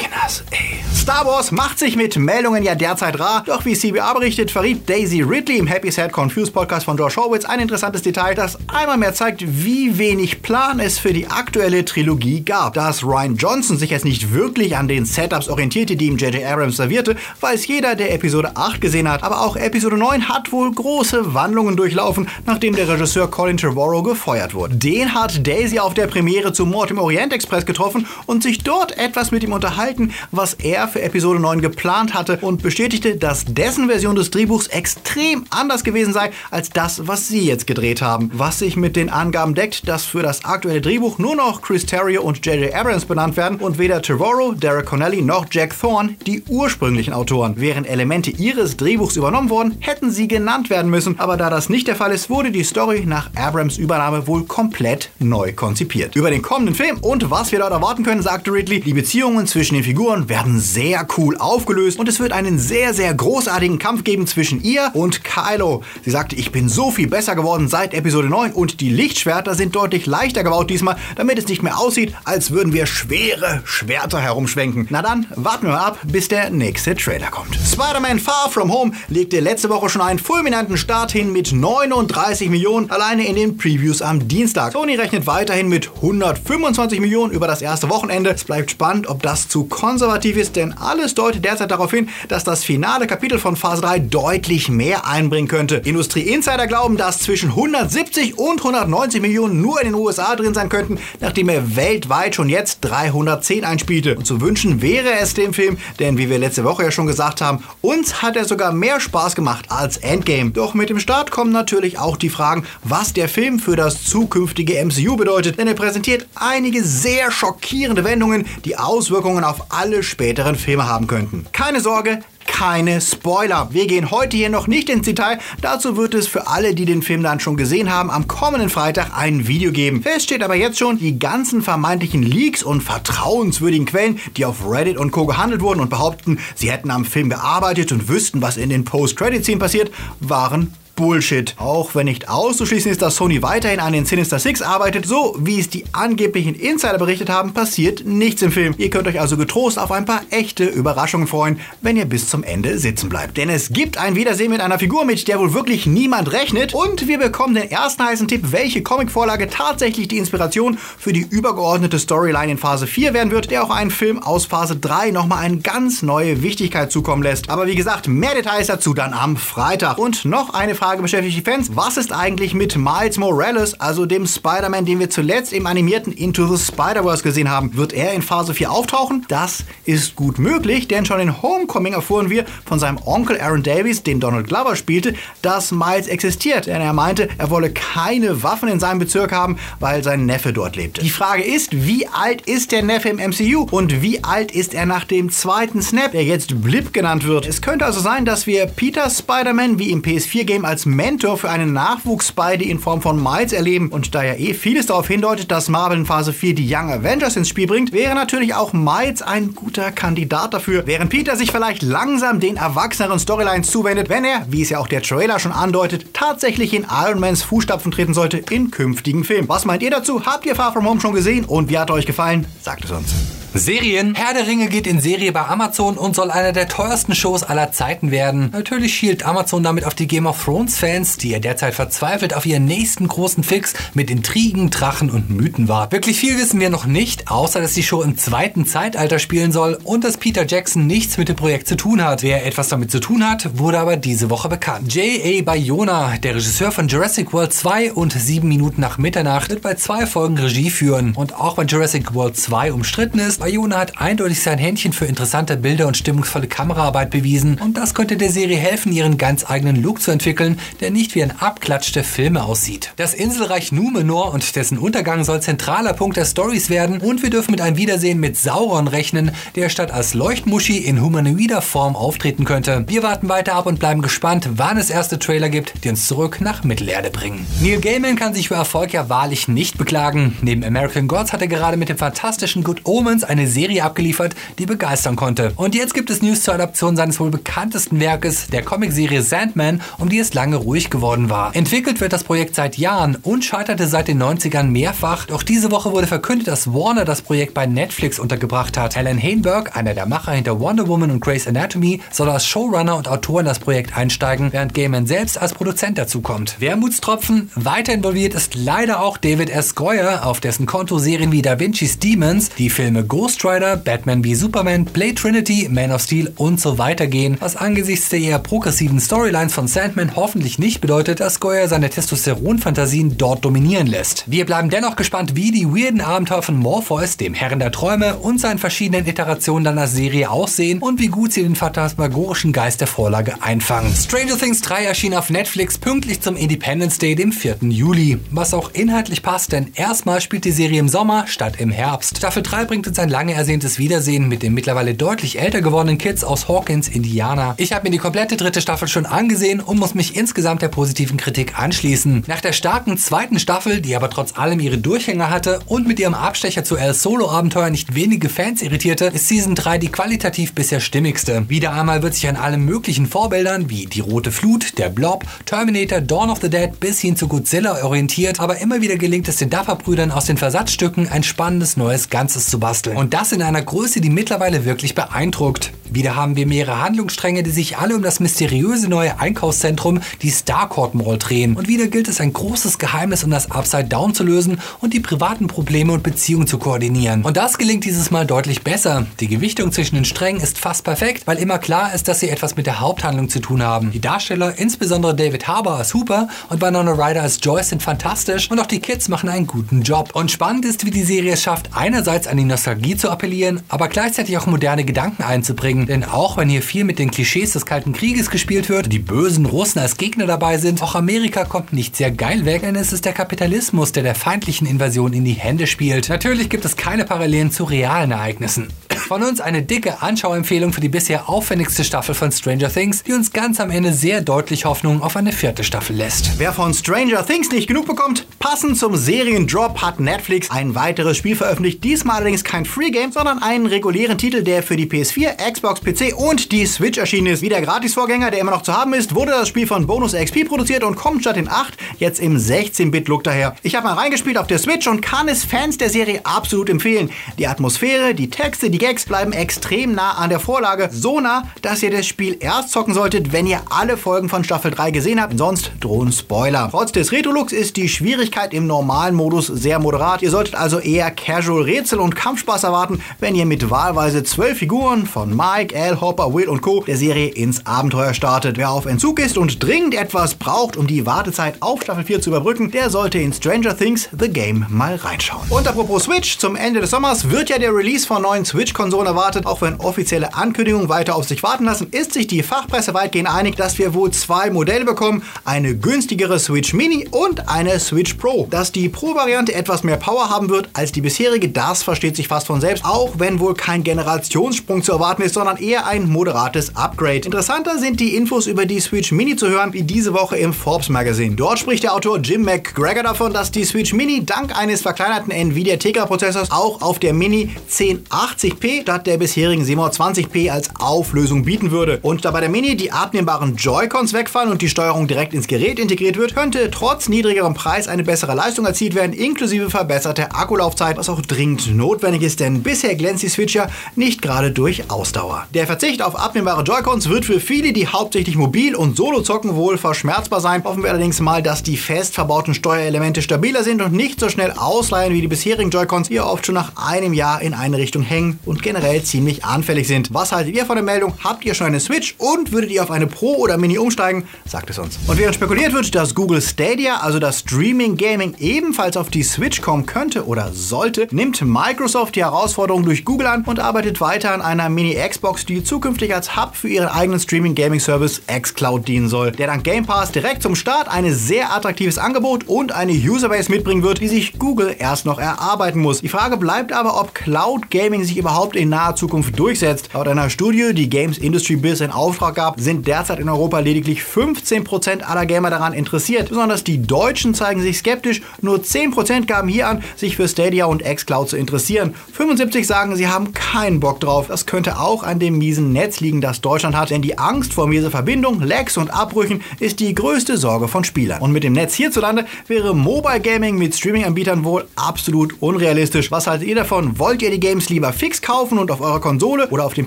Kinders, 0.00 0.42
ey. 0.50 0.80
Star 0.94 1.26
Wars 1.26 1.50
macht 1.50 1.78
sich 1.78 1.96
mit 1.96 2.16
Meldungen 2.16 2.62
ja 2.62 2.74
derzeit 2.74 3.20
rar, 3.20 3.42
doch 3.44 3.66
wie 3.66 3.74
CBA 3.74 4.14
berichtet, 4.14 4.50
verriet 4.50 4.88
Daisy 4.88 5.20
Ridley 5.20 5.58
im 5.58 5.66
Happy 5.66 5.90
Sad 5.90 6.10
Confused 6.12 6.54
Podcast 6.54 6.86
von 6.86 6.96
Josh 6.96 7.16
Horwitz 7.16 7.44
ein 7.44 7.60
interessantes 7.60 8.02
Detail, 8.02 8.34
das 8.34 8.56
einmal 8.68 8.96
mehr 8.96 9.12
zeigt, 9.12 9.42
wie 9.46 9.98
wenig 9.98 10.40
Plan 10.40 10.80
es 10.80 10.98
für 10.98 11.12
die 11.12 11.26
aktuelle 11.26 11.84
Trilogie 11.84 12.42
gab. 12.42 12.74
Dass 12.74 13.02
Ryan 13.02 13.36
Johnson 13.36 13.76
sich 13.76 13.90
jetzt 13.90 14.04
nicht 14.06 14.32
wirklich 14.32 14.76
an 14.76 14.88
den 14.88 15.04
Setups 15.04 15.48
orientierte, 15.48 15.96
die 15.96 16.06
ihm 16.06 16.16
J.J. 16.16 16.44
Abrams 16.44 16.76
servierte, 16.76 17.16
weiß 17.40 17.66
jeder, 17.66 17.94
der 17.94 18.14
Episode 18.14 18.52
8 18.54 18.80
gesehen 18.80 19.08
hat, 19.08 19.22
aber 19.22 19.42
auch 19.42 19.56
Episode 19.56 19.98
9 19.98 20.28
hat 20.28 20.50
wohl 20.50 20.72
große 20.72 21.34
Wandlungen 21.34 21.76
durchlaufen, 21.76 22.28
nachdem 22.46 22.74
der 22.74 22.88
Regisseur 22.88 23.30
Colin 23.30 23.58
Trevorrow 23.58 24.02
gefeuert 24.02 24.54
wurde. 24.54 24.76
Den 24.76 25.14
hat 25.14 25.46
Daisy 25.46 25.78
auf 25.78 25.92
der 25.92 26.06
Premiere 26.06 26.52
zu 26.54 26.64
Mord 26.64 26.90
im 26.90 26.98
Orient 26.98 27.32
Express 27.34 27.66
getroffen 27.66 28.06
und 28.26 28.42
sich 28.42 28.64
dort 28.64 28.96
etwas 28.96 29.30
mit 29.30 29.42
ihm 29.42 29.52
unterhalten 29.52 29.89
unterhalten, 29.90 30.12
was 30.30 30.54
er 30.54 30.88
für 30.88 31.02
Episode 31.02 31.40
9 31.40 31.60
geplant 31.60 32.14
hatte 32.14 32.38
und 32.40 32.62
bestätigte, 32.62 33.16
dass 33.16 33.44
dessen 33.44 33.88
Version 33.88 34.16
des 34.16 34.30
Drehbuchs 34.30 34.68
extrem 34.68 35.44
anders 35.50 35.84
gewesen 35.84 36.12
sei 36.12 36.30
als 36.50 36.70
das, 36.70 37.06
was 37.06 37.28
sie 37.28 37.46
jetzt 37.46 37.66
gedreht 37.66 38.02
haben. 38.02 38.30
Was 38.34 38.60
sich 38.60 38.76
mit 38.76 38.96
den 38.96 39.10
Angaben 39.10 39.54
deckt, 39.54 39.88
dass 39.88 40.04
für 40.04 40.22
das 40.22 40.44
aktuelle 40.44 40.80
Drehbuch 40.80 41.18
nur 41.18 41.36
noch 41.36 41.62
Chris 41.62 41.86
Terrio 41.86 42.22
und 42.22 42.44
J.J. 42.44 42.74
Abrams 42.74 43.04
benannt 43.04 43.36
werden 43.36 43.58
und 43.58 43.78
weder 43.78 44.02
Trevorrow, 44.02 44.54
Derek 44.54 44.86
Connelly 44.86 45.22
noch 45.22 45.46
Jack 45.50 45.78
Thorne 45.78 46.16
die 46.26 46.42
ursprünglichen 46.48 47.12
Autoren. 47.12 47.60
Wären 47.60 47.84
Elemente 47.84 48.30
ihres 48.30 48.76
Drehbuchs 48.76 49.16
übernommen 49.16 49.50
worden, 49.50 49.76
hätten 49.80 50.10
sie 50.10 50.28
genannt 50.28 50.70
werden 50.70 50.90
müssen, 50.90 51.18
aber 51.18 51.36
da 51.36 51.50
das 51.50 51.68
nicht 51.68 51.88
der 51.88 51.96
Fall 51.96 52.12
ist, 52.12 52.30
wurde 52.30 52.50
die 52.50 52.64
Story 52.64 53.04
nach 53.06 53.30
Abrams 53.34 53.78
Übernahme 53.78 54.26
wohl 54.26 54.44
komplett 54.44 55.10
neu 55.18 55.52
konzipiert. 55.52 56.16
Über 56.16 56.30
den 56.30 56.42
kommenden 56.42 56.74
Film 56.74 56.98
und 57.00 57.30
was 57.30 57.52
wir 57.52 57.58
dort 57.58 57.72
erwarten 57.72 58.04
können, 58.04 58.22
sagte 58.22 58.52
Ridley, 58.52 58.80
die 58.80 58.92
Beziehungen 58.92 59.46
zwischen 59.46 59.69
den 59.74 59.84
Figuren 59.84 60.28
werden 60.28 60.58
sehr 60.58 61.06
cool 61.16 61.36
aufgelöst 61.36 61.98
und 61.98 62.08
es 62.08 62.20
wird 62.20 62.32
einen 62.32 62.58
sehr, 62.58 62.94
sehr 62.94 63.12
großartigen 63.12 63.78
Kampf 63.78 64.04
geben 64.04 64.26
zwischen 64.26 64.62
ihr 64.62 64.90
und 64.94 65.22
Kylo. 65.24 65.82
Sie 66.04 66.10
sagte, 66.10 66.36
ich 66.36 66.52
bin 66.52 66.68
so 66.68 66.90
viel 66.90 67.08
besser 67.08 67.34
geworden 67.34 67.68
seit 67.68 67.94
Episode 67.94 68.28
9 68.28 68.52
und 68.52 68.80
die 68.80 68.90
Lichtschwerter 68.90 69.54
sind 69.54 69.74
deutlich 69.74 70.06
leichter 70.06 70.44
gebaut 70.44 70.70
diesmal, 70.70 70.96
damit 71.16 71.38
es 71.38 71.48
nicht 71.48 71.62
mehr 71.62 71.78
aussieht, 71.78 72.14
als 72.24 72.50
würden 72.50 72.72
wir 72.72 72.86
schwere 72.86 73.62
Schwerter 73.64 74.20
herumschwenken. 74.20 74.86
Na 74.90 75.02
dann, 75.02 75.26
warten 75.36 75.66
wir 75.66 75.72
mal 75.72 75.86
ab, 75.86 75.98
bis 76.04 76.28
der 76.28 76.50
nächste 76.50 76.94
Trailer 76.94 77.30
kommt. 77.30 77.54
Spider-Man 77.54 78.18
Far 78.18 78.50
From 78.50 78.72
Home 78.72 78.92
legte 79.08 79.40
letzte 79.40 79.68
Woche 79.68 79.88
schon 79.88 80.02
einen 80.02 80.18
fulminanten 80.18 80.76
Start 80.76 81.12
hin 81.12 81.32
mit 81.32 81.52
39 81.52 82.48
Millionen 82.50 82.90
alleine 82.90 83.26
in 83.26 83.36
den 83.36 83.56
Previews 83.56 84.02
am 84.02 84.26
Dienstag. 84.26 84.72
Sony 84.72 84.94
rechnet 84.96 85.26
weiterhin 85.26 85.68
mit 85.68 85.90
125 85.96 87.00
Millionen 87.00 87.32
über 87.32 87.46
das 87.46 87.62
erste 87.62 87.88
Wochenende. 87.90 88.30
Es 88.30 88.44
bleibt 88.44 88.70
spannend, 88.70 89.08
ob 89.08 89.22
das 89.22 89.48
konservativ 89.64 90.36
ist, 90.36 90.56
denn 90.56 90.72
alles 90.72 91.14
deutet 91.14 91.44
derzeit 91.44 91.70
darauf 91.70 91.90
hin, 91.90 92.08
dass 92.28 92.44
das 92.44 92.64
finale 92.64 93.06
Kapitel 93.06 93.38
von 93.38 93.56
Phase 93.56 93.82
3 93.82 93.98
deutlich 94.00 94.68
mehr 94.68 95.06
einbringen 95.06 95.48
könnte. 95.48 95.76
Industrie-Insider 95.76 96.66
glauben, 96.66 96.96
dass 96.96 97.18
zwischen 97.18 97.50
170 97.50 98.38
und 98.38 98.58
190 98.58 99.20
Millionen 99.20 99.60
nur 99.60 99.80
in 99.80 99.88
den 99.88 99.94
USA 99.94 100.36
drin 100.36 100.54
sein 100.54 100.68
könnten, 100.68 100.98
nachdem 101.20 101.48
er 101.48 101.76
weltweit 101.76 102.34
schon 102.34 102.48
jetzt 102.48 102.80
310 102.82 103.64
einspielte. 103.64 104.16
Und 104.16 104.26
zu 104.26 104.40
wünschen 104.40 104.82
wäre 104.82 105.12
es 105.20 105.34
dem 105.34 105.52
Film, 105.52 105.78
denn 105.98 106.18
wie 106.18 106.30
wir 106.30 106.38
letzte 106.38 106.64
Woche 106.64 106.84
ja 106.84 106.90
schon 106.90 107.06
gesagt 107.06 107.40
haben, 107.40 107.62
uns 107.80 108.22
hat 108.22 108.36
er 108.36 108.44
sogar 108.44 108.72
mehr 108.72 109.00
Spaß 109.00 109.34
gemacht 109.34 109.66
als 109.68 109.96
Endgame. 109.98 110.50
Doch 110.50 110.74
mit 110.74 110.90
dem 110.90 110.98
Start 110.98 111.30
kommen 111.30 111.52
natürlich 111.52 111.98
auch 111.98 112.16
die 112.16 112.30
Fragen, 112.30 112.64
was 112.82 113.12
der 113.12 113.28
Film 113.28 113.58
für 113.58 113.76
das 113.76 114.04
zukünftige 114.04 114.84
MCU 114.84 115.16
bedeutet, 115.16 115.58
denn 115.58 115.68
er 115.68 115.74
präsentiert 115.74 116.26
einige 116.34 116.82
sehr 116.84 117.30
schockierende 117.30 118.04
Wendungen, 118.04 118.46
die 118.64 118.76
Auswirkungen 118.76 119.44
auf 119.50 119.66
alle 119.70 120.02
späteren 120.04 120.54
Filme 120.54 120.86
haben 120.86 121.08
könnten. 121.08 121.44
Keine 121.52 121.80
Sorge, 121.80 122.20
keine 122.46 123.00
Spoiler. 123.00 123.68
Wir 123.72 123.88
gehen 123.88 124.12
heute 124.12 124.36
hier 124.36 124.48
noch 124.48 124.68
nicht 124.68 124.88
ins 124.88 125.06
Detail. 125.06 125.38
Dazu 125.60 125.96
wird 125.96 126.14
es 126.14 126.28
für 126.28 126.46
alle, 126.46 126.74
die 126.74 126.84
den 126.84 127.02
Film 127.02 127.22
dann 127.22 127.40
schon 127.40 127.56
gesehen 127.56 127.92
haben, 127.92 128.10
am 128.10 128.28
kommenden 128.28 128.70
Freitag 128.70 129.16
ein 129.16 129.48
Video 129.48 129.72
geben. 129.72 130.02
Fest 130.02 130.26
steht 130.26 130.42
aber 130.42 130.54
jetzt 130.54 130.78
schon, 130.78 130.98
die 130.98 131.18
ganzen 131.18 131.62
vermeintlichen 131.62 132.22
Leaks 132.22 132.62
und 132.62 132.82
vertrauenswürdigen 132.82 133.86
Quellen, 133.86 134.20
die 134.36 134.44
auf 134.44 134.58
Reddit 134.64 134.98
und 134.98 135.10
Co. 135.10 135.26
gehandelt 135.26 135.62
wurden 135.62 135.80
und 135.80 135.90
behaupten, 135.90 136.38
sie 136.54 136.70
hätten 136.70 136.90
am 136.90 137.04
Film 137.04 137.28
gearbeitet 137.28 137.90
und 137.90 138.08
wüssten, 138.08 138.40
was 138.40 138.56
in 138.56 138.68
den 138.68 138.84
Post-Credit-Szenen 138.84 139.58
passiert, 139.58 139.90
waren 140.20 140.74
Bullshit. 141.00 141.54
Auch 141.56 141.94
wenn 141.94 142.04
nicht 142.04 142.28
auszuschließen 142.28 142.92
ist, 142.92 143.00
dass 143.00 143.16
Sony 143.16 143.40
weiterhin 143.40 143.80
an 143.80 143.94
den 143.94 144.04
Sinister 144.04 144.38
Six 144.38 144.60
arbeitet, 144.60 145.06
so 145.06 145.34
wie 145.40 145.58
es 145.58 145.70
die 145.70 145.84
angeblichen 145.92 146.54
Insider 146.54 146.98
berichtet 146.98 147.30
haben, 147.30 147.54
passiert 147.54 148.04
nichts 148.04 148.42
im 148.42 148.52
Film. 148.52 148.74
Ihr 148.76 148.90
könnt 148.90 149.08
euch 149.08 149.18
also 149.18 149.38
getrost 149.38 149.78
auf 149.78 149.92
ein 149.92 150.04
paar 150.04 150.20
echte 150.28 150.66
Überraschungen 150.66 151.26
freuen, 151.26 151.58
wenn 151.80 151.96
ihr 151.96 152.04
bis 152.04 152.28
zum 152.28 152.44
Ende 152.44 152.78
sitzen 152.78 153.08
bleibt. 153.08 153.38
Denn 153.38 153.48
es 153.48 153.70
gibt 153.70 153.96
ein 153.96 154.14
Wiedersehen 154.14 154.50
mit 154.50 154.60
einer 154.60 154.78
Figur, 154.78 155.06
mit 155.06 155.26
der 155.26 155.40
wohl 155.40 155.54
wirklich 155.54 155.86
niemand 155.86 156.32
rechnet 156.32 156.74
und 156.74 157.08
wir 157.08 157.18
bekommen 157.18 157.54
den 157.54 157.70
ersten 157.70 158.04
heißen 158.04 158.28
Tipp, 158.28 158.52
welche 158.52 158.82
Comicvorlage 158.82 159.48
tatsächlich 159.48 160.06
die 160.06 160.18
Inspiration 160.18 160.76
für 160.76 161.14
die 161.14 161.26
übergeordnete 161.26 161.98
Storyline 161.98 162.52
in 162.52 162.58
Phase 162.58 162.86
4 162.86 163.14
werden 163.14 163.32
wird, 163.32 163.50
der 163.50 163.64
auch 163.64 163.70
einen 163.70 163.90
Film 163.90 164.22
aus 164.22 164.44
Phase 164.44 164.76
3 164.76 165.12
nochmal 165.12 165.44
eine 165.44 165.60
ganz 165.60 166.02
neue 166.02 166.42
Wichtigkeit 166.42 166.92
zukommen 166.92 167.22
lässt. 167.22 167.48
Aber 167.48 167.66
wie 167.66 167.74
gesagt, 167.74 168.06
mehr 168.06 168.34
Details 168.34 168.66
dazu 168.66 168.92
dann 168.92 169.14
am 169.14 169.38
Freitag. 169.38 169.96
Und 169.96 170.26
noch 170.26 170.52
eine 170.52 170.74
Frage 170.74 170.89
Frage 170.90 171.02
beschäftigt 171.02 171.36
die 171.36 171.48
Fans. 171.48 171.70
Was 171.76 171.96
ist 171.96 172.12
eigentlich 172.12 172.52
mit 172.52 172.76
Miles 172.76 173.16
Morales, 173.16 173.78
also 173.78 174.06
dem 174.06 174.26
Spider-Man, 174.26 174.86
den 174.86 174.98
wir 174.98 175.08
zuletzt 175.08 175.52
im 175.52 175.66
animierten 175.66 176.12
Into 176.12 176.52
the 176.52 176.60
Spider-Verse 176.60 177.22
gesehen 177.22 177.48
haben? 177.48 177.76
Wird 177.76 177.92
er 177.92 178.12
in 178.12 178.22
Phase 178.22 178.54
4 178.54 178.72
auftauchen? 178.72 179.24
Das 179.28 179.62
ist 179.84 180.16
gut 180.16 180.40
möglich, 180.40 180.88
denn 180.88 181.06
schon 181.06 181.20
in 181.20 181.42
Homecoming 181.42 181.92
erfuhren 181.92 182.28
wir 182.28 182.44
von 182.64 182.80
seinem 182.80 182.98
Onkel 183.04 183.40
Aaron 183.40 183.62
Davies, 183.62 184.02
den 184.02 184.18
Donald 184.18 184.48
Glover 184.48 184.74
spielte, 184.74 185.14
dass 185.42 185.70
Miles 185.70 186.08
existiert. 186.08 186.66
Denn 186.66 186.80
er 186.80 186.92
meinte, 186.92 187.28
er 187.38 187.50
wolle 187.50 187.70
keine 187.70 188.42
Waffen 188.42 188.68
in 188.68 188.80
seinem 188.80 188.98
Bezirk 188.98 189.30
haben, 189.30 189.58
weil 189.78 190.02
sein 190.02 190.26
Neffe 190.26 190.52
dort 190.52 190.74
lebte. 190.74 191.02
Die 191.02 191.10
Frage 191.10 191.44
ist, 191.44 191.86
wie 191.86 192.08
alt 192.08 192.48
ist 192.48 192.72
der 192.72 192.82
Neffe 192.82 193.10
im 193.10 193.18
MCU 193.18 193.68
und 193.70 194.02
wie 194.02 194.24
alt 194.24 194.50
ist 194.50 194.74
er 194.74 194.86
nach 194.86 195.04
dem 195.04 195.30
zweiten 195.30 195.82
Snap, 195.82 196.10
der 196.10 196.24
jetzt 196.24 196.60
Blip 196.60 196.92
genannt 196.92 197.24
wird? 197.28 197.46
Es 197.46 197.62
könnte 197.62 197.84
also 197.84 198.00
sein, 198.00 198.24
dass 198.24 198.48
wir 198.48 198.66
Peter 198.66 199.08
Spider-Man 199.08 199.78
wie 199.78 199.92
im 199.92 200.02
PS4-Game 200.02 200.64
als 200.64 200.79
als 200.80 200.86
Mentor 200.86 201.36
für 201.36 201.50
einen 201.50 201.74
Nachwuchs-Spidey 201.74 202.70
in 202.70 202.78
Form 202.78 203.02
von 203.02 203.22
Miles 203.22 203.52
erleben 203.52 203.90
und 203.90 204.14
da 204.14 204.22
ja 204.22 204.32
eh 204.32 204.54
vieles 204.54 204.86
darauf 204.86 205.08
hindeutet, 205.08 205.50
dass 205.50 205.68
Marvel 205.68 205.98
in 205.98 206.06
Phase 206.06 206.32
4 206.32 206.54
die 206.54 206.74
Young 206.74 206.90
Avengers 206.90 207.36
ins 207.36 207.50
Spiel 207.50 207.66
bringt, 207.66 207.92
wäre 207.92 208.14
natürlich 208.14 208.54
auch 208.54 208.72
Miles 208.72 209.20
ein 209.20 209.54
guter 209.54 209.92
Kandidat 209.92 210.54
dafür, 210.54 210.86
während 210.86 211.10
Peter 211.10 211.36
sich 211.36 211.52
vielleicht 211.52 211.82
langsam 211.82 212.40
den 212.40 212.56
erwachseneren 212.56 213.18
Storylines 213.18 213.70
zuwendet, 213.70 214.08
wenn 214.08 214.24
er, 214.24 214.46
wie 214.48 214.62
es 214.62 214.70
ja 214.70 214.78
auch 214.78 214.88
der 214.88 215.02
Trailer 215.02 215.38
schon 215.38 215.52
andeutet, 215.52 216.14
tatsächlich 216.14 216.72
in 216.72 216.86
Iron 216.90 217.20
Mans 217.20 217.42
Fußstapfen 217.42 217.92
treten 217.92 218.14
sollte 218.14 218.38
in 218.38 218.70
künftigen 218.70 219.24
Filmen. 219.24 219.50
Was 219.50 219.66
meint 219.66 219.82
ihr 219.82 219.90
dazu? 219.90 220.24
Habt 220.24 220.46
ihr 220.46 220.54
Far 220.54 220.72
From 220.72 220.88
Home 220.88 221.02
schon 221.02 221.12
gesehen 221.12 221.44
und 221.44 221.68
wie 221.68 221.78
hat 221.78 221.90
euch 221.90 222.06
gefallen? 222.06 222.46
Sagt 222.62 222.86
es 222.86 222.90
uns. 222.90 223.39
Serien. 223.52 224.14
Herr 224.14 224.32
der 224.32 224.46
Ringe 224.46 224.68
geht 224.68 224.86
in 224.86 225.00
Serie 225.00 225.32
bei 225.32 225.44
Amazon 225.44 225.98
und 225.98 226.14
soll 226.14 226.30
einer 226.30 226.52
der 226.52 226.68
teuersten 226.68 227.16
Shows 227.16 227.42
aller 227.42 227.72
Zeiten 227.72 228.12
werden. 228.12 228.50
Natürlich 228.52 228.94
schielt 228.94 229.26
Amazon 229.26 229.64
damit 229.64 229.84
auf 229.84 229.94
die 229.94 230.06
Game 230.06 230.26
of 230.26 230.44
Thrones 230.44 230.78
Fans, 230.78 231.16
die 231.16 231.30
ja 231.30 231.40
derzeit 231.40 231.74
verzweifelt 231.74 232.34
auf 232.34 232.46
ihren 232.46 232.64
nächsten 232.64 233.08
großen 233.08 233.42
Fix 233.42 233.74
mit 233.92 234.08
Intrigen, 234.08 234.70
Drachen 234.70 235.10
und 235.10 235.30
Mythen 235.30 235.66
warten. 235.66 235.92
Wirklich 235.92 236.18
viel 236.18 236.38
wissen 236.38 236.60
wir 236.60 236.70
noch 236.70 236.86
nicht, 236.86 237.28
außer 237.28 237.60
dass 237.60 237.74
die 237.74 237.82
Show 237.82 238.02
im 238.02 238.16
zweiten 238.16 238.66
Zeitalter 238.66 239.18
spielen 239.18 239.50
soll 239.50 239.78
und 239.82 240.04
dass 240.04 240.16
Peter 240.16 240.46
Jackson 240.46 240.86
nichts 240.86 241.18
mit 241.18 241.28
dem 241.28 241.36
Projekt 241.36 241.66
zu 241.66 241.76
tun 241.76 242.04
hat. 242.04 242.22
Wer 242.22 242.46
etwas 242.46 242.68
damit 242.68 242.92
zu 242.92 243.00
tun 243.00 243.28
hat, 243.28 243.58
wurde 243.58 243.80
aber 243.80 243.96
diese 243.96 244.30
Woche 244.30 244.48
bekannt. 244.48 244.94
J.A. 244.94 245.42
Bayona, 245.42 246.16
der 246.18 246.36
Regisseur 246.36 246.70
von 246.70 246.86
Jurassic 246.86 247.32
World 247.32 247.52
2 247.52 247.94
und 247.94 248.12
7 248.12 248.46
Minuten 248.46 248.80
nach 248.80 248.98
Mitternacht, 248.98 249.50
wird 249.50 249.62
bei 249.62 249.74
zwei 249.74 250.06
Folgen 250.06 250.38
Regie 250.38 250.70
führen. 250.70 251.14
Und 251.16 251.34
auch 251.34 251.56
bei 251.56 251.64
Jurassic 251.64 252.14
World 252.14 252.36
2 252.36 252.72
umstritten 252.72 253.18
ist, 253.18 253.39
Bayona 253.40 253.78
hat 253.78 253.98
eindeutig 253.98 254.42
sein 254.42 254.58
Händchen 254.58 254.92
für 254.92 255.06
interessante 255.06 255.56
Bilder 255.56 255.86
und 255.86 255.96
stimmungsvolle 255.96 256.46
Kameraarbeit 256.46 257.08
bewiesen 257.08 257.58
und 257.58 257.78
das 257.78 257.94
könnte 257.94 258.18
der 258.18 258.30
Serie 258.30 258.58
helfen, 258.58 258.92
ihren 258.92 259.16
ganz 259.16 259.50
eigenen 259.50 259.82
Look 259.82 260.02
zu 260.02 260.10
entwickeln, 260.10 260.58
der 260.80 260.90
nicht 260.90 261.14
wie 261.14 261.22
ein 261.22 261.40
Abklatsch 261.40 261.94
der 261.94 262.04
Filme 262.04 262.44
aussieht. 262.44 262.92
Das 262.96 263.14
Inselreich 263.14 263.72
Numenor 263.72 264.34
und 264.34 264.56
dessen 264.56 264.76
Untergang 264.76 265.24
soll 265.24 265.40
zentraler 265.40 265.94
Punkt 265.94 266.18
der 266.18 266.26
Stories 266.26 266.68
werden 266.68 267.00
und 267.00 267.22
wir 267.22 267.30
dürfen 267.30 267.52
mit 267.52 267.62
einem 267.62 267.78
Wiedersehen 267.78 268.20
mit 268.20 268.36
Sauron 268.36 268.88
rechnen, 268.88 269.30
der 269.56 269.70
statt 269.70 269.90
als 269.90 270.12
Leuchtmuschi 270.12 270.76
in 270.76 271.00
humanoider 271.00 271.62
Form 271.62 271.96
auftreten 271.96 272.44
könnte. 272.44 272.84
Wir 272.88 273.02
warten 273.02 273.30
weiter 273.30 273.54
ab 273.54 273.64
und 273.64 273.78
bleiben 273.78 274.02
gespannt, 274.02 274.50
wann 274.56 274.76
es 274.76 274.90
erste 274.90 275.18
Trailer 275.18 275.48
gibt, 275.48 275.82
die 275.82 275.88
uns 275.88 276.06
zurück 276.06 276.42
nach 276.42 276.62
Mittelerde 276.62 277.08
bringen. 277.08 277.46
Neil 277.62 277.80
Gaiman 277.80 278.16
kann 278.16 278.34
sich 278.34 278.48
für 278.48 278.56
Erfolg 278.56 278.92
ja 278.92 279.08
wahrlich 279.08 279.48
nicht 279.48 279.78
beklagen. 279.78 280.36
Neben 280.42 280.62
American 280.62 281.08
Gods 281.08 281.32
hat 281.32 281.40
er 281.40 281.48
gerade 281.48 281.78
mit 281.78 281.88
dem 281.88 281.96
fantastischen 281.96 282.62
Good 282.64 282.82
Omens 282.84 283.29
eine 283.30 283.46
Serie 283.46 283.84
abgeliefert, 283.84 284.34
die 284.58 284.66
begeistern 284.66 285.16
konnte. 285.16 285.52
Und 285.56 285.74
jetzt 285.74 285.94
gibt 285.94 286.10
es 286.10 286.20
News 286.20 286.42
zur 286.42 286.54
Adaption 286.54 286.96
seines 286.96 287.20
wohl 287.20 287.30
bekanntesten 287.30 288.00
Werkes, 288.00 288.48
der 288.48 288.62
Comicserie 288.62 289.22
Sandman, 289.22 289.80
um 289.98 290.08
die 290.08 290.18
es 290.18 290.34
lange 290.34 290.56
ruhig 290.56 290.90
geworden 290.90 291.30
war. 291.30 291.54
Entwickelt 291.54 292.00
wird 292.00 292.12
das 292.12 292.24
Projekt 292.24 292.54
seit 292.54 292.76
Jahren 292.76 293.16
und 293.22 293.44
scheiterte 293.44 293.86
seit 293.86 294.08
den 294.08 294.22
90ern 294.22 294.64
mehrfach, 294.64 295.26
doch 295.26 295.42
diese 295.42 295.70
Woche 295.70 295.92
wurde 295.92 296.06
verkündet, 296.06 296.48
dass 296.48 296.72
Warner 296.72 297.04
das 297.04 297.22
Projekt 297.22 297.54
bei 297.54 297.66
Netflix 297.66 298.18
untergebracht 298.18 298.76
hat. 298.76 298.96
Alan 298.96 299.22
Hainberg, 299.22 299.76
einer 299.76 299.94
der 299.94 300.06
Macher 300.06 300.32
hinter 300.32 300.58
Wonder 300.60 300.88
Woman 300.88 301.10
und 301.10 301.20
Grey's 301.20 301.46
Anatomy, 301.46 302.00
soll 302.10 302.28
als 302.28 302.46
Showrunner 302.46 302.96
und 302.96 303.08
Autor 303.08 303.40
in 303.40 303.46
das 303.46 303.60
Projekt 303.60 303.96
einsteigen, 303.96 304.52
während 304.52 304.74
Gaiman 304.74 305.06
selbst 305.06 305.40
als 305.40 305.54
Produzent 305.54 305.98
dazukommt. 305.98 306.60
Wermutstropfen, 306.60 307.50
weiter 307.54 307.92
involviert 307.92 308.34
ist 308.34 308.54
leider 308.54 309.00
auch 309.00 309.16
David 309.16 309.50
S. 309.50 309.74
Goyer, 309.74 310.26
auf 310.26 310.40
dessen 310.40 310.66
Konto 310.66 310.98
Serien 310.98 311.32
wie 311.32 311.42
Da 311.42 311.60
Vinci's 311.60 311.98
Demons, 311.98 312.50
die 312.50 312.70
Filme 312.70 313.04
Ghost 313.20 313.44
Rider 313.44 313.76
Batman 313.76 314.24
wie 314.24 314.34
Superman, 314.34 314.86
Blade 314.86 315.14
Trinity, 315.14 315.68
Man 315.70 315.92
of 315.92 316.00
Steel 316.00 316.32
und 316.38 316.58
so 316.58 316.78
weiter 316.78 317.06
gehen, 317.06 317.36
was 317.38 317.54
angesichts 317.54 318.08
der 318.08 318.18
eher 318.18 318.38
progressiven 318.38 318.98
Storylines 318.98 319.52
von 319.52 319.68
Sandman 319.68 320.16
hoffentlich 320.16 320.58
nicht 320.58 320.80
bedeutet, 320.80 321.20
dass 321.20 321.38
Goyer 321.38 321.68
seine 321.68 321.90
Testosteron-Fantasien 321.90 323.18
dort 323.18 323.44
dominieren 323.44 323.88
lässt. 323.88 324.24
Wir 324.26 324.46
bleiben 324.46 324.70
dennoch 324.70 324.96
gespannt, 324.96 325.36
wie 325.36 325.50
die 325.50 325.66
weirden 325.66 326.00
Abenteuer 326.00 326.40
von 326.40 326.56
Morpheus, 326.56 327.18
dem 327.18 327.34
Herren 327.34 327.58
der 327.58 327.72
Träume 327.72 328.16
und 328.16 328.40
seinen 328.40 328.58
verschiedenen 328.58 329.06
Iterationen 329.06 329.64
dann 329.64 329.78
als 329.78 329.92
Serie 329.92 330.30
aussehen 330.30 330.78
und 330.78 330.98
wie 330.98 331.08
gut 331.08 331.34
sie 331.34 331.42
den 331.42 331.56
phantasmagorischen 331.56 332.54
Geist 332.54 332.80
der 332.80 332.88
Vorlage 332.88 333.42
einfangen. 333.42 333.94
Stranger 333.94 334.38
Things 334.38 334.62
3 334.62 334.84
erschien 334.84 335.12
auf 335.12 335.28
Netflix 335.28 335.76
pünktlich 335.76 336.22
zum 336.22 336.36
Independence 336.36 336.96
Day, 336.96 337.14
dem 337.16 337.32
4. 337.32 337.58
Juli, 337.68 338.18
was 338.30 338.54
auch 338.54 338.70
inhaltlich 338.72 339.22
passt, 339.22 339.52
denn 339.52 339.72
erstmal 339.74 340.22
spielt 340.22 340.46
die 340.46 340.52
Serie 340.52 340.80
im 340.80 340.88
Sommer 340.88 341.26
statt 341.26 341.56
im 341.58 341.70
Herbst. 341.70 342.16
Staffel 342.16 342.42
3 342.42 342.64
bringt 342.64 342.88
uns 342.88 342.98
ein 342.98 343.09
lange 343.10 343.34
ersehntes 343.34 343.50
ersehntes 343.50 343.78
Wiedersehen 343.78 344.28
mit 344.28 344.42
den 344.42 344.54
mittlerweile 344.54 344.94
deutlich 344.94 345.38
älter 345.38 345.60
gewordenen 345.60 345.98
Kids 345.98 346.24
aus 346.24 346.48
Hawkins, 346.48 346.88
Indiana. 346.88 347.54
Ich 347.58 347.72
habe 347.72 347.82
mir 347.84 347.90
die 347.90 347.98
komplette 347.98 348.36
dritte 348.36 348.60
Staffel 348.60 348.88
schon 348.88 349.06
angesehen 349.06 349.60
und 349.60 349.78
muss 349.78 349.94
mich 349.94 350.16
insgesamt 350.16 350.62
der 350.62 350.68
positiven 350.68 351.16
Kritik 351.16 351.58
anschließen. 351.58 352.22
Nach 352.26 352.40
der 352.40 352.52
starken 352.52 352.96
zweiten 352.96 353.38
Staffel, 353.38 353.80
die 353.80 353.96
aber 353.96 354.08
trotz 354.08 354.38
allem 354.38 354.60
ihre 354.60 354.78
Durchhänger 354.78 355.30
hatte 355.30 355.58
und 355.66 355.88
mit 355.88 355.98
ihrem 355.98 356.14
Abstecher 356.14 356.64
zu 356.64 356.76
El 356.76 356.94
Solo-Abenteuer 356.94 357.70
nicht 357.70 357.94
wenige 357.94 358.28
Fans 358.28 358.62
irritierte, 358.62 359.06
ist 359.06 359.28
Season 359.28 359.56
3 359.56 359.78
die 359.78 359.88
qualitativ 359.88 360.54
bisher 360.54 360.80
stimmigste. 360.80 361.44
Wieder 361.48 361.72
einmal 361.72 362.02
wird 362.02 362.14
sich 362.14 362.28
an 362.28 362.36
allen 362.36 362.64
möglichen 362.64 363.06
Vorbildern 363.06 363.68
wie 363.68 363.86
Die 363.86 364.00
Rote 364.00 364.32
Flut, 364.32 364.78
Der 364.78 364.88
Blob, 364.88 365.24
Terminator, 365.44 366.00
Dawn 366.00 366.30
of 366.30 366.38
the 366.40 366.48
Dead 366.48 366.78
bis 366.78 367.00
hin 367.00 367.16
zu 367.16 367.28
Godzilla 367.28 367.84
orientiert, 367.84 368.40
aber 368.40 368.58
immer 368.58 368.80
wieder 368.80 368.96
gelingt 368.96 369.28
es 369.28 369.36
den 369.36 369.50
Duffer-Brüdern 369.50 370.12
aus 370.12 370.24
den 370.24 370.36
Versatzstücken 370.36 371.08
ein 371.08 371.24
spannendes 371.24 371.76
neues 371.76 372.10
Ganzes 372.10 372.46
zu 372.46 372.60
basteln. 372.60 372.96
Und 373.00 373.14
das 373.14 373.32
in 373.32 373.40
in 373.40 373.46
einer 373.46 373.62
Größe, 373.62 374.02
die 374.02 374.10
mittlerweile 374.10 374.66
wirklich 374.66 374.94
beeindruckt. 374.94 375.72
Wieder 375.92 376.14
haben 376.14 376.36
wir 376.36 376.46
mehrere 376.46 376.82
Handlungsstränge, 376.82 377.42
die 377.42 377.50
sich 377.50 377.78
alle 377.78 377.96
um 377.96 378.02
das 378.02 378.20
mysteriöse 378.20 378.88
neue 378.88 379.18
Einkaufszentrum, 379.18 380.00
die 380.22 380.30
Starcourt 380.30 380.94
Mall 380.94 381.18
drehen. 381.18 381.56
Und 381.56 381.66
wieder 381.66 381.88
gilt 381.88 382.06
es 382.06 382.20
ein 382.20 382.32
großes 382.32 382.78
Geheimnis 382.78 383.24
um 383.24 383.30
das 383.30 383.50
Upside 383.50 383.86
Down 383.86 384.14
zu 384.14 384.22
lösen 384.22 384.60
und 384.80 384.94
die 384.94 385.00
privaten 385.00 385.48
Probleme 385.48 385.92
und 385.92 386.02
Beziehungen 386.02 386.46
zu 386.46 386.58
koordinieren. 386.58 387.22
Und 387.22 387.36
das 387.36 387.58
gelingt 387.58 387.84
dieses 387.84 388.12
Mal 388.12 388.24
deutlich 388.24 388.62
besser. 388.62 389.06
Die 389.18 389.26
Gewichtung 389.26 389.72
zwischen 389.72 389.96
den 389.96 390.04
Strängen 390.04 390.40
ist 390.40 390.58
fast 390.58 390.84
perfekt, 390.84 391.26
weil 391.26 391.38
immer 391.38 391.58
klar 391.58 391.92
ist, 391.92 392.06
dass 392.06 392.20
sie 392.20 392.28
etwas 392.28 392.56
mit 392.56 392.66
der 392.66 392.78
Haupthandlung 392.78 393.30
zu 393.30 393.40
tun 393.40 393.62
haben. 393.62 393.90
Die 393.90 394.00
Darsteller, 394.00 394.58
insbesondere 394.58 395.16
David 395.16 395.48
Harbour 395.48 395.76
als 395.76 395.94
Hooper 395.94 396.28
und 396.50 396.62
Winona 396.62 396.92
Ryder 396.92 397.22
als 397.22 397.40
Joyce 397.42 397.70
sind 397.70 397.82
fantastisch 397.82 398.50
und 398.50 398.60
auch 398.60 398.66
die 398.66 398.80
Kids 398.80 399.08
machen 399.08 399.28
einen 399.28 399.46
guten 399.46 399.82
Job. 399.82 400.10
Und 400.12 400.30
spannend 400.30 400.66
ist, 400.66 400.84
wie 400.86 400.90
die 400.90 401.02
Serie 401.02 401.32
es 401.32 401.42
schafft, 401.42 401.70
einerseits 401.72 402.28
an 402.28 402.36
die 402.36 402.44
Nostalgie 402.44 402.89
zu 402.96 403.10
appellieren, 403.10 403.60
aber 403.68 403.88
gleichzeitig 403.88 404.38
auch 404.38 404.46
moderne 404.46 404.84
Gedanken 404.84 405.22
einzubringen 405.22 405.90
denn 405.90 406.04
auch 406.04 406.36
wenn 406.36 406.48
hier 406.48 406.62
viel 406.62 406.84
mit 406.84 406.98
den 406.98 407.10
Klischees 407.10 407.52
des 407.52 407.66
Kalten 407.66 407.92
Krieges 407.92 408.30
gespielt 408.30 408.68
wird, 408.68 408.92
die 408.92 408.98
bösen 408.98 409.44
Russen 409.44 409.80
als 409.80 409.96
Gegner 409.96 410.26
dabei 410.26 410.56
sind, 410.58 410.82
auch 410.82 410.94
Amerika 410.94 411.44
kommt 411.44 411.72
nicht 411.72 411.96
sehr 411.96 412.10
geil 412.10 412.44
weg, 412.44 412.62
denn 412.62 412.76
es 412.76 412.92
ist 412.92 413.04
der 413.04 413.12
Kapitalismus, 413.12 413.92
der 413.92 414.02
der 414.02 414.14
feindlichen 414.14 414.66
Invasion 414.66 415.12
in 415.12 415.24
die 415.24 415.32
Hände 415.32 415.66
spielt. 415.66 416.08
Natürlich 416.08 416.48
gibt 416.48 416.64
es 416.64 416.76
keine 416.76 417.04
Parallelen 417.04 417.50
zu 417.50 417.64
realen 417.64 418.12
Ereignissen. 418.12 418.68
Von 419.10 419.24
uns 419.24 419.40
eine 419.40 419.64
dicke 419.64 420.02
Anschauempfehlung 420.02 420.72
für 420.72 420.80
die 420.80 420.88
bisher 420.88 421.28
aufwendigste 421.28 421.82
Staffel 421.82 422.14
von 422.14 422.30
Stranger 422.30 422.72
Things, 422.72 423.02
die 423.02 423.12
uns 423.12 423.32
ganz 423.32 423.58
am 423.58 423.68
Ende 423.68 423.92
sehr 423.92 424.20
deutlich 424.20 424.66
Hoffnung 424.66 425.02
auf 425.02 425.16
eine 425.16 425.32
vierte 425.32 425.64
Staffel 425.64 425.96
lässt. 425.96 426.38
Wer 426.38 426.52
von 426.52 426.72
Stranger 426.72 427.26
Things 427.26 427.50
nicht 427.50 427.66
genug 427.66 427.86
bekommt, 427.86 428.24
passend 428.38 428.78
zum 428.78 428.94
Seriendrop 428.96 429.82
hat 429.82 429.98
Netflix 429.98 430.48
ein 430.52 430.76
weiteres 430.76 431.16
Spiel 431.16 431.34
veröffentlicht. 431.34 431.82
Diesmal 431.82 432.18
allerdings 432.18 432.44
kein 432.44 432.64
Free 432.64 432.92
Game, 432.92 433.10
sondern 433.10 433.42
einen 433.42 433.66
regulären 433.66 434.16
Titel, 434.16 434.44
der 434.44 434.62
für 434.62 434.76
die 434.76 434.86
PS4, 434.86 435.38
Xbox, 435.50 435.80
PC 435.80 436.16
und 436.16 436.52
die 436.52 436.64
Switch 436.66 436.96
erschienen 436.96 437.26
ist. 437.26 437.42
Wie 437.42 437.48
der 437.48 437.62
Gratis-Vorgänger, 437.62 438.30
der 438.30 438.38
immer 438.38 438.52
noch 438.52 438.62
zu 438.62 438.72
haben 438.72 438.94
ist, 438.94 439.16
wurde 439.16 439.32
das 439.32 439.48
Spiel 439.48 439.66
von 439.66 439.88
Bonus 439.88 440.12
XP 440.12 440.46
produziert 440.46 440.84
und 440.84 440.94
kommt 440.94 441.22
statt 441.22 441.36
in 441.36 441.48
8 441.48 441.76
jetzt 441.98 442.20
im 442.20 442.36
16-Bit-Look 442.36 443.24
daher. 443.24 443.56
Ich 443.64 443.74
habe 443.74 443.88
mal 443.88 443.94
reingespielt 443.94 444.38
auf 444.38 444.46
der 444.46 444.60
Switch 444.60 444.86
und 444.86 445.00
kann 445.00 445.26
es 445.26 445.44
Fans 445.44 445.78
der 445.78 445.90
Serie 445.90 446.20
absolut 446.22 446.70
empfehlen. 446.70 447.10
Die 447.40 447.48
Atmosphäre, 447.48 448.14
die 448.14 448.30
Texte, 448.30 448.70
die 448.70 448.78
Gags 448.78 448.99
Gags 449.00 449.04
bleiben 449.06 449.32
extrem 449.32 449.92
nah 449.92 450.12
an 450.12 450.30
der 450.30 450.40
Vorlage. 450.40 450.88
So 450.92 451.20
nah, 451.20 451.44
dass 451.62 451.82
ihr 451.82 451.90
das 451.90 452.06
Spiel 452.06 452.36
erst 452.40 452.70
zocken 452.70 452.92
solltet, 452.92 453.32
wenn 453.32 453.46
ihr 453.46 453.60
alle 453.70 453.96
Folgen 453.96 454.28
von 454.28 454.44
Staffel 454.44 454.70
3 454.70 454.90
gesehen 454.90 455.20
habt. 455.20 455.38
Sonst 455.38 455.72
drohen 455.80 456.12
Spoiler. 456.12 456.68
Trotz 456.70 456.92
des 456.92 457.12
Retro-Looks 457.12 457.52
ist 457.52 457.76
die 457.76 457.88
Schwierigkeit 457.88 458.52
im 458.52 458.66
normalen 458.66 459.14
Modus 459.14 459.46
sehr 459.46 459.78
moderat. 459.78 460.22
Ihr 460.22 460.30
solltet 460.30 460.54
also 460.54 460.78
eher 460.78 461.10
Casual 461.10 461.62
Rätsel 461.62 461.98
und 461.98 462.14
Kampfspaß 462.14 462.64
erwarten, 462.64 463.00
wenn 463.20 463.34
ihr 463.34 463.46
mit 463.46 463.70
wahlweise 463.70 464.22
zwölf 464.22 464.58
Figuren 464.58 465.06
von 465.06 465.34
Mike, 465.34 465.74
Al, 465.78 466.00
Hopper, 466.00 466.34
Will 466.34 466.48
und 466.48 466.60
Co. 466.60 466.82
der 466.86 466.96
Serie 466.96 467.28
ins 467.28 467.64
Abenteuer 467.66 468.12
startet. 468.12 468.58
Wer 468.58 468.70
auf 468.70 468.86
Entzug 468.86 469.20
ist 469.20 469.38
und 469.38 469.62
dringend 469.62 469.94
etwas 469.94 470.34
braucht, 470.34 470.76
um 470.76 470.86
die 470.86 471.06
Wartezeit 471.06 471.56
auf 471.60 471.82
Staffel 471.82 472.04
4 472.04 472.20
zu 472.20 472.30
überbrücken, 472.30 472.70
der 472.70 472.90
sollte 472.90 473.18
in 473.18 473.32
Stranger 473.32 473.76
Things 473.76 474.08
The 474.18 474.28
Game 474.28 474.66
mal 474.68 474.96
reinschauen. 474.96 475.48
Und 475.48 475.66
apropos 475.66 476.04
Switch, 476.04 476.38
zum 476.38 476.56
Ende 476.56 476.80
des 476.80 476.90
Sommers 476.90 477.30
wird 477.30 477.48
ja 477.48 477.58
der 477.58 477.74
Release 477.74 478.06
von 478.06 478.22
neuen 478.22 478.44
Switch-Konsolen 478.44 478.89
Konsolen 478.90 479.06
erwartet. 479.06 479.46
Auch 479.46 479.62
wenn 479.62 479.76
offizielle 479.76 480.34
Ankündigungen 480.34 480.88
weiter 480.88 481.14
auf 481.14 481.28
sich 481.28 481.44
warten 481.44 481.64
lassen, 481.64 481.86
ist 481.92 482.12
sich 482.12 482.26
die 482.26 482.42
Fachpresse 482.42 482.92
weitgehend 482.92 483.32
einig, 483.32 483.54
dass 483.54 483.78
wir 483.78 483.94
wohl 483.94 484.10
zwei 484.10 484.50
Modelle 484.50 484.84
bekommen. 484.84 485.22
Eine 485.44 485.76
günstigere 485.76 486.40
Switch 486.40 486.72
Mini 486.72 487.06
und 487.12 487.48
eine 487.48 487.78
Switch 487.78 488.14
Pro. 488.14 488.48
Dass 488.50 488.72
die 488.72 488.88
Pro-Variante 488.88 489.54
etwas 489.54 489.84
mehr 489.84 489.96
Power 489.96 490.28
haben 490.28 490.48
wird 490.48 490.70
als 490.72 490.90
die 490.90 491.02
bisherige, 491.02 491.48
das 491.50 491.84
versteht 491.84 492.16
sich 492.16 492.26
fast 492.26 492.48
von 492.48 492.60
selbst. 492.60 492.84
Auch 492.84 493.12
wenn 493.18 493.38
wohl 493.38 493.54
kein 493.54 493.84
Generationssprung 493.84 494.82
zu 494.82 494.90
erwarten 494.90 495.22
ist, 495.22 495.34
sondern 495.34 495.58
eher 495.58 495.86
ein 495.86 496.08
moderates 496.08 496.74
Upgrade. 496.74 497.26
Interessanter 497.26 497.78
sind 497.78 498.00
die 498.00 498.16
Infos 498.16 498.48
über 498.48 498.66
die 498.66 498.80
Switch 498.80 499.12
Mini 499.12 499.36
zu 499.36 499.48
hören, 499.48 499.72
wie 499.72 499.84
diese 499.84 500.14
Woche 500.14 500.36
im 500.36 500.52
Forbes 500.52 500.88
Magazine. 500.88 501.36
Dort 501.36 501.60
spricht 501.60 501.84
der 501.84 501.94
Autor 501.94 502.18
Jim 502.18 502.42
McGregor 502.42 503.04
davon, 503.04 503.32
dass 503.32 503.52
die 503.52 503.64
Switch 503.64 503.92
Mini 503.92 504.26
dank 504.26 504.58
eines 504.58 504.82
verkleinerten 504.82 505.30
Nvidia 505.30 505.76
Tegra 505.76 506.06
Prozessors 506.06 506.50
auch 506.50 506.82
auf 506.82 506.98
der 506.98 507.14
Mini 507.14 507.50
1080p 507.70 508.79
HD 508.79 508.79
statt 508.82 509.06
der 509.06 509.18
bisherigen 509.18 509.62
720p 509.62 510.50
als 510.50 510.70
Auflösung 510.78 511.44
bieten 511.44 511.70
würde. 511.70 511.98
Und 512.02 512.24
da 512.24 512.30
bei 512.30 512.40
der 512.40 512.48
Mini 512.48 512.76
die 512.76 512.92
abnehmbaren 512.92 513.56
Joy-Cons 513.56 514.12
wegfallen 514.12 514.50
und 514.50 514.62
die 514.62 514.68
Steuerung 514.68 515.06
direkt 515.06 515.34
ins 515.34 515.46
Gerät 515.46 515.78
integriert 515.78 516.16
wird, 516.16 516.34
könnte 516.34 516.70
trotz 516.70 517.08
niedrigerem 517.08 517.54
Preis 517.54 517.88
eine 517.88 518.04
bessere 518.04 518.34
Leistung 518.34 518.66
erzielt 518.66 518.94
werden, 518.94 519.12
inklusive 519.12 519.70
verbesserter 519.70 520.34
Akkulaufzeit, 520.34 520.96
was 520.96 521.08
auch 521.08 521.20
dringend 521.20 521.74
notwendig 521.74 522.22
ist, 522.22 522.40
denn 522.40 522.62
bisher 522.62 522.94
glänzt 522.94 523.22
die 523.22 523.28
Switch 523.28 523.54
ja 523.54 523.68
nicht 523.96 524.22
gerade 524.22 524.50
durch 524.50 524.90
Ausdauer. 524.90 525.46
Der 525.54 525.66
Verzicht 525.66 526.02
auf 526.02 526.18
abnehmbare 526.18 526.62
Joy-Cons 526.62 527.08
wird 527.08 527.24
für 527.24 527.40
viele, 527.40 527.72
die 527.72 527.86
hauptsächlich 527.86 528.36
mobil 528.36 528.74
und 528.74 528.96
solo 528.96 529.20
zocken, 529.20 529.56
wohl 529.56 529.78
verschmerzbar 529.78 530.40
sein. 530.40 530.64
Hoffen 530.64 530.82
wir 530.82 530.90
allerdings 530.90 531.20
mal, 531.20 531.42
dass 531.42 531.62
die 531.62 531.76
fest 531.76 532.14
verbauten 532.14 532.54
Steuerelemente 532.54 533.22
stabiler 533.22 533.62
sind 533.62 533.82
und 533.82 533.92
nicht 533.92 534.20
so 534.20 534.28
schnell 534.28 534.52
ausleihen 534.52 535.12
wie 535.12 535.20
die 535.20 535.28
bisherigen 535.28 535.70
Joy-Cons, 535.70 536.08
die 536.08 536.20
oft 536.20 536.46
schon 536.46 536.54
nach 536.54 536.72
einem 536.76 537.12
Jahr 537.12 537.42
in 537.42 537.54
eine 537.54 537.78
Richtung 537.78 538.02
hängen 538.02 538.38
und 538.46 538.62
generell 538.70 539.02
ziemlich 539.02 539.44
anfällig 539.44 539.88
sind. 539.88 540.14
Was 540.14 540.30
haltet 540.30 540.54
ihr 540.54 540.64
von 540.64 540.76
der 540.76 540.84
Meldung? 540.84 541.14
Habt 541.24 541.44
ihr 541.44 541.54
schon 541.54 541.66
eine 541.66 541.80
Switch 541.80 542.14
und 542.18 542.52
würdet 542.52 542.70
ihr 542.70 542.84
auf 542.84 542.92
eine 542.92 543.08
Pro 543.08 543.34
oder 543.34 543.56
Mini 543.56 543.78
umsteigen? 543.78 544.28
Sagt 544.46 544.70
es 544.70 544.78
uns. 544.78 544.96
Und 545.08 545.18
während 545.18 545.34
spekuliert 545.34 545.72
wird, 545.72 545.92
dass 545.96 546.14
Google 546.14 546.40
Stadia, 546.40 546.98
also 546.98 547.18
das 547.18 547.40
Streaming 547.40 547.96
Gaming, 547.96 548.36
ebenfalls 548.38 548.96
auf 548.96 549.10
die 549.10 549.24
Switch 549.24 549.60
kommen 549.60 549.86
könnte 549.86 550.24
oder 550.24 550.52
sollte, 550.52 551.08
nimmt 551.10 551.42
Microsoft 551.42 552.14
die 552.14 552.22
Herausforderung 552.22 552.84
durch 552.84 553.04
Google 553.04 553.26
an 553.26 553.42
und 553.42 553.58
arbeitet 553.58 554.00
weiter 554.00 554.32
an 554.32 554.40
einer 554.40 554.68
Mini 554.68 554.94
Xbox, 554.94 555.44
die 555.44 555.64
zukünftig 555.64 556.14
als 556.14 556.36
Hub 556.36 556.54
für 556.54 556.68
ihren 556.68 556.86
eigenen 556.86 557.18
Streaming 557.18 557.56
Gaming 557.56 557.80
Service 557.80 558.22
xCloud 558.28 558.86
dienen 558.86 559.08
soll, 559.08 559.32
der 559.32 559.48
dank 559.48 559.64
Game 559.64 559.84
Pass 559.84 560.12
direkt 560.12 560.44
zum 560.44 560.54
Start 560.54 560.86
ein 560.86 561.12
sehr 561.12 561.52
attraktives 561.52 561.98
Angebot 561.98 562.46
und 562.46 562.70
eine 562.70 562.92
Userbase 562.92 563.50
mitbringen 563.50 563.82
wird, 563.82 564.00
die 564.00 564.06
sich 564.06 564.38
Google 564.38 564.76
erst 564.78 565.06
noch 565.06 565.18
erarbeiten 565.18 565.80
muss. 565.80 566.02
Die 566.02 566.08
Frage 566.08 566.36
bleibt 566.36 566.72
aber, 566.72 567.00
ob 567.00 567.16
Cloud 567.16 567.68
Gaming 567.72 568.04
sich 568.04 568.16
überhaupt 568.16 568.49
in 568.56 568.68
naher 568.68 568.96
Zukunft 568.96 569.38
durchsetzt. 569.38 569.90
Laut 569.94 570.08
einer 570.08 570.30
Studie, 570.30 570.74
die 570.74 570.88
Games 570.88 571.18
Industry 571.18 571.56
Biz 571.56 571.80
in 571.80 571.90
Auftrag 571.90 572.34
gab, 572.34 572.60
sind 572.60 572.86
derzeit 572.86 573.18
in 573.18 573.28
Europa 573.28 573.58
lediglich 573.58 574.00
15% 574.02 575.02
aller 575.02 575.26
Gamer 575.26 575.50
daran 575.50 575.72
interessiert. 575.72 576.28
Besonders 576.28 576.64
die 576.64 576.82
Deutschen 576.82 577.34
zeigen 577.34 577.62
sich 577.62 577.78
skeptisch. 577.78 578.22
Nur 578.40 578.58
10% 578.58 579.26
gaben 579.26 579.48
hier 579.48 579.68
an, 579.68 579.82
sich 579.96 580.16
für 580.16 580.28
Stadia 580.28 580.66
und 580.66 580.82
xCloud 580.82 581.28
zu 581.28 581.36
interessieren. 581.36 581.94
75 582.12 582.66
sagen, 582.66 582.96
sie 582.96 583.08
haben 583.08 583.32
keinen 583.32 583.80
Bock 583.80 584.00
drauf. 584.00 584.26
Das 584.28 584.46
könnte 584.46 584.78
auch 584.80 585.02
an 585.02 585.18
dem 585.18 585.38
miesen 585.38 585.72
Netz 585.72 586.00
liegen, 586.00 586.20
das 586.20 586.40
Deutschland 586.40 586.76
hat, 586.76 586.90
denn 586.90 587.02
die 587.02 587.18
Angst 587.18 587.52
vor 587.52 587.66
miese 587.66 587.90
Verbindung, 587.90 588.40
Lags 588.40 588.76
und 588.76 588.90
Abbrüchen 588.90 589.42
ist 589.58 589.80
die 589.80 589.94
größte 589.94 590.36
Sorge 590.36 590.68
von 590.68 590.84
Spielern. 590.84 591.20
Und 591.20 591.32
mit 591.32 591.44
dem 591.44 591.52
Netz 591.52 591.74
hierzulande 591.74 592.26
wäre 592.46 592.74
Mobile 592.74 593.20
Gaming 593.20 593.58
mit 593.58 593.74
Streaming-Anbietern 593.74 594.44
wohl 594.44 594.66
absolut 594.76 595.34
unrealistisch. 595.40 596.10
Was 596.10 596.26
haltet 596.26 596.48
ihr 596.48 596.54
davon? 596.54 596.98
Wollt 596.98 597.22
ihr 597.22 597.30
die 597.30 597.40
Games 597.40 597.68
lieber 597.68 597.92
fix 597.92 598.20
kaufen 598.20 598.39
und 598.40 598.70
auf 598.70 598.80
eurer 598.80 599.00
Konsole 599.00 599.48
oder 599.50 599.64
auf 599.64 599.74
dem 599.74 599.86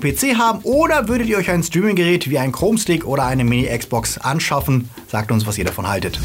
PC 0.00 0.38
haben 0.38 0.60
oder 0.62 1.08
würdet 1.08 1.26
ihr 1.26 1.38
euch 1.38 1.50
ein 1.50 1.62
Streaming-Gerät 1.62 2.30
wie 2.30 2.38
ein 2.38 2.52
Chrome 2.52 2.78
Stick 2.78 3.04
oder 3.04 3.24
eine 3.24 3.44
Mini-Xbox 3.44 4.18
anschaffen? 4.18 4.88
Sagt 5.08 5.32
uns, 5.32 5.46
was 5.46 5.58
ihr 5.58 5.64
davon 5.64 5.88
haltet. 5.88 6.20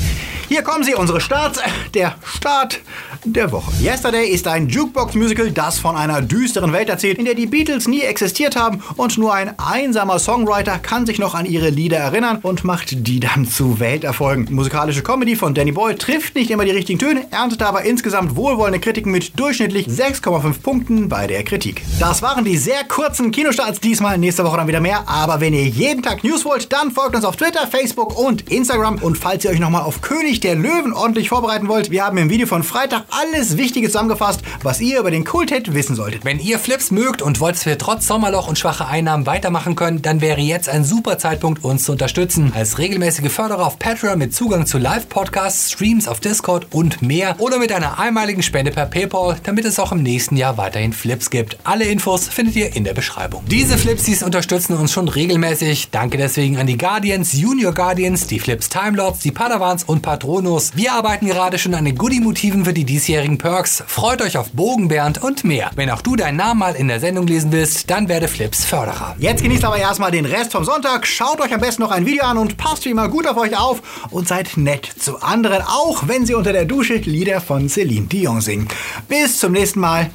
Hier 0.48 0.62
kommen 0.62 0.84
sie, 0.84 0.96
unsere 0.96 1.22
Starts. 1.22 1.60
Der 1.94 2.16
Start 2.24 2.80
der 3.26 3.52
Woche. 3.52 3.72
Yesterday 3.82 4.30
ist 4.30 4.48
ein 4.48 4.70
Jukebox-Musical, 4.70 5.52
das 5.52 5.80
von 5.80 5.96
einer 5.96 6.22
düsteren 6.22 6.72
Welt 6.74 6.90
erzählt, 6.90 7.18
in 7.18 7.26
der 7.26 7.34
die 7.34 7.48
Beatles 7.48 7.88
nie 7.88 8.02
existiert 8.02 8.56
haben 8.56 8.82
und 8.96 9.18
nur 9.18 9.34
ein 9.34 9.58
einsamer 9.60 10.20
Songwriter 10.20 10.80
kann 10.80 11.06
sich 11.06 11.20
noch 11.20 11.36
an 11.36 11.46
ihre 11.46 11.70
Lieder 11.70 11.98
erinnern 11.98 12.40
und 12.42 12.64
macht 12.64 13.08
die 13.08 13.20
dann 13.20 13.48
zu 13.48 13.80
Welterfolgen. 13.80 14.48
Musikalische 14.54 15.02
Comedy 15.02 15.36
von 15.36 15.54
Danny 15.54 15.72
Boyle 15.72 15.98
trifft 15.98 16.36
nicht 16.36 16.52
immer 16.52 16.66
die 16.66 16.72
richtigen 16.72 17.00
Töne, 17.00 17.26
erntet 17.32 17.62
aber 17.62 17.84
insgesamt 17.84 18.36
wohlwollende 18.36 18.80
Kritiken 18.80 19.12
mit 19.12 19.40
durchschnittlich 19.40 19.88
6,5 19.88 20.62
Punkten 20.62 21.10
bei 21.10 21.28
der 21.28 21.44
Kritik. 21.44 21.82
Das 22.00 22.19
waren 22.22 22.44
die 22.44 22.58
sehr 22.58 22.84
kurzen 22.84 23.32
Kinostarts 23.32 23.80
diesmal. 23.80 24.18
Nächste 24.18 24.44
Woche 24.44 24.58
dann 24.58 24.68
wieder 24.68 24.82
mehr. 24.82 25.08
Aber 25.08 25.40
wenn 25.40 25.54
ihr 25.54 25.66
jeden 25.66 26.04
Tag 26.04 26.24
News 26.24 26.44
wollt, 26.44 26.72
dann 26.74 26.92
folgt 26.92 27.16
uns 27.16 27.24
auf 27.24 27.36
Twitter, 27.36 27.68
Facebook 27.68 28.18
und 28.18 28.50
Instagram. 28.52 28.98
Und 28.98 29.18
falls 29.18 29.46
ihr 29.46 29.52
euch 29.52 29.60
nochmal 29.60 29.84
auf 29.84 30.02
König 30.02 30.40
der 30.40 30.56
Löwen 30.56 30.94
ordentlich 30.94 31.30
vorbereiten 31.30 31.68
wollt, 31.68 31.92
wir 31.92 32.04
haben 32.04 32.18
im 32.18 32.30
Video 32.30 32.48
von 32.48 32.64
Freitag 32.64 33.04
alles 33.10 33.58
Wichtige 33.58 33.88
zusammengefasst, 33.88 34.42
was 34.64 34.82
ihr 34.82 35.00
über 35.00 35.12
den 35.12 35.24
Kulthit 35.24 35.74
wissen 35.74 35.96
solltet. 35.96 36.26
Wenn 36.26 36.40
ihr 36.40 36.60
Flips 36.60 36.92
mögt 36.92 37.22
und 37.22 37.40
wollt, 37.40 37.56
dass 37.56 37.66
wir 37.66 37.78
trotz 37.78 38.08
Sommerloch 38.08 38.48
und 38.48 38.60
schwache 38.60 38.88
Einnahmen 38.88 39.26
weitermachen 39.26 39.76
können, 39.76 40.02
dann 40.02 40.20
wäre 40.20 40.42
jetzt 40.42 40.68
ein 40.68 40.84
super 40.84 41.18
Zeitpunkt, 41.18 41.64
uns 41.64 41.84
zu 41.84 41.94
unterstützen. 41.94 42.52
Als 42.56 42.78
regelmäßige 42.80 43.32
Förderer 43.32 43.66
auf 43.66 43.80
Patreon 43.80 44.18
mit 44.20 44.36
Zugang 44.36 44.66
zu 44.66 44.78
Live-Podcasts, 44.78 45.72
Streams 45.72 46.08
auf 46.08 46.20
Discord 46.20 46.68
und 46.72 47.02
mehr 47.02 47.36
oder 47.40 47.60
mit 47.60 47.72
einer 47.72 48.00
einmaligen 48.00 48.44
Spende 48.44 48.72
per 48.72 48.88
PayPal, 48.88 49.38
damit 49.44 49.66
es 49.66 49.80
auch 49.80 49.92
im 49.92 50.04
nächsten 50.04 50.36
Jahr 50.36 50.58
weiterhin 50.58 50.92
Flips 50.92 51.30
gibt. 51.30 51.58
Alle 51.64 51.86
Infos 51.86 52.09
findet 52.18 52.56
ihr 52.56 52.76
in 52.76 52.84
der 52.84 52.94
Beschreibung. 52.94 53.44
Diese 53.48 53.78
Flipsies 53.78 54.24
unterstützen 54.24 54.76
uns 54.76 54.92
schon 54.92 55.08
regelmäßig. 55.08 55.90
Danke 55.92 56.18
deswegen 56.18 56.58
an 56.58 56.68
die 56.68 56.78
Guardians, 56.78 57.34
Junior 57.34 57.74
Guardians, 57.74 58.28
die 58.28 58.40
Flips 58.40 58.70
Timelords, 58.70 59.20
die 59.20 59.32
Padawans 59.32 59.84
und 59.84 60.02
Patronus. 60.02 60.72
Wir 60.76 60.94
arbeiten 60.94 61.28
gerade 61.28 61.60
schon 61.60 61.76
an 61.76 61.86
den 61.86 61.96
Goodie-Motiven 61.96 62.66
für 62.66 62.74
die 62.74 62.86
diesjährigen 62.86 63.38
Perks. 63.38 63.84
Freut 63.88 64.22
euch 64.22 64.38
auf 64.38 64.52
Bogenbernd 64.52 65.22
und 65.22 65.44
mehr. 65.44 65.72
Wenn 65.76 65.90
auch 65.90 66.02
du 66.02 66.16
deinen 66.16 66.38
Namen 66.38 66.60
mal 66.60 66.76
in 66.76 66.88
der 66.88 67.00
Sendung 67.00 67.28
lesen 67.28 67.52
willst, 67.52 67.90
dann 67.90 68.08
werde 68.08 68.28
Flips 68.28 68.66
Förderer. 68.66 69.16
Jetzt 69.20 69.44
genießt 69.44 69.66
aber 69.66 69.78
erstmal 69.78 70.12
den 70.12 70.26
Rest 70.26 70.52
vom 70.52 70.64
Sonntag. 70.64 71.06
Schaut 71.06 71.42
euch 71.42 71.54
am 71.54 71.62
besten 71.62 71.82
noch 71.82 71.92
ein 71.92 72.06
Video 72.06 72.24
an 72.24 72.38
und 72.38 72.58
passt 72.58 72.86
wie 72.86 72.90
immer 72.90 73.10
gut 73.10 73.28
auf 73.28 73.38
euch 73.38 73.58
auf 73.58 73.82
und 74.10 74.28
seid 74.28 74.58
nett 74.58 74.90
zu 75.00 75.22
anderen, 75.22 75.62
auch 75.62 76.08
wenn 76.08 76.26
sie 76.26 76.34
unter 76.34 76.54
der 76.54 76.66
Dusche 76.66 76.96
Lieder 76.96 77.42
von 77.42 77.70
Celine 77.70 78.08
Dion 78.08 78.42
singen. 78.42 78.68
Bis 79.08 79.40
zum 79.40 79.54
nächsten 79.54 79.80
Mal. 79.80 80.10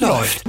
Läuft. 0.00 0.42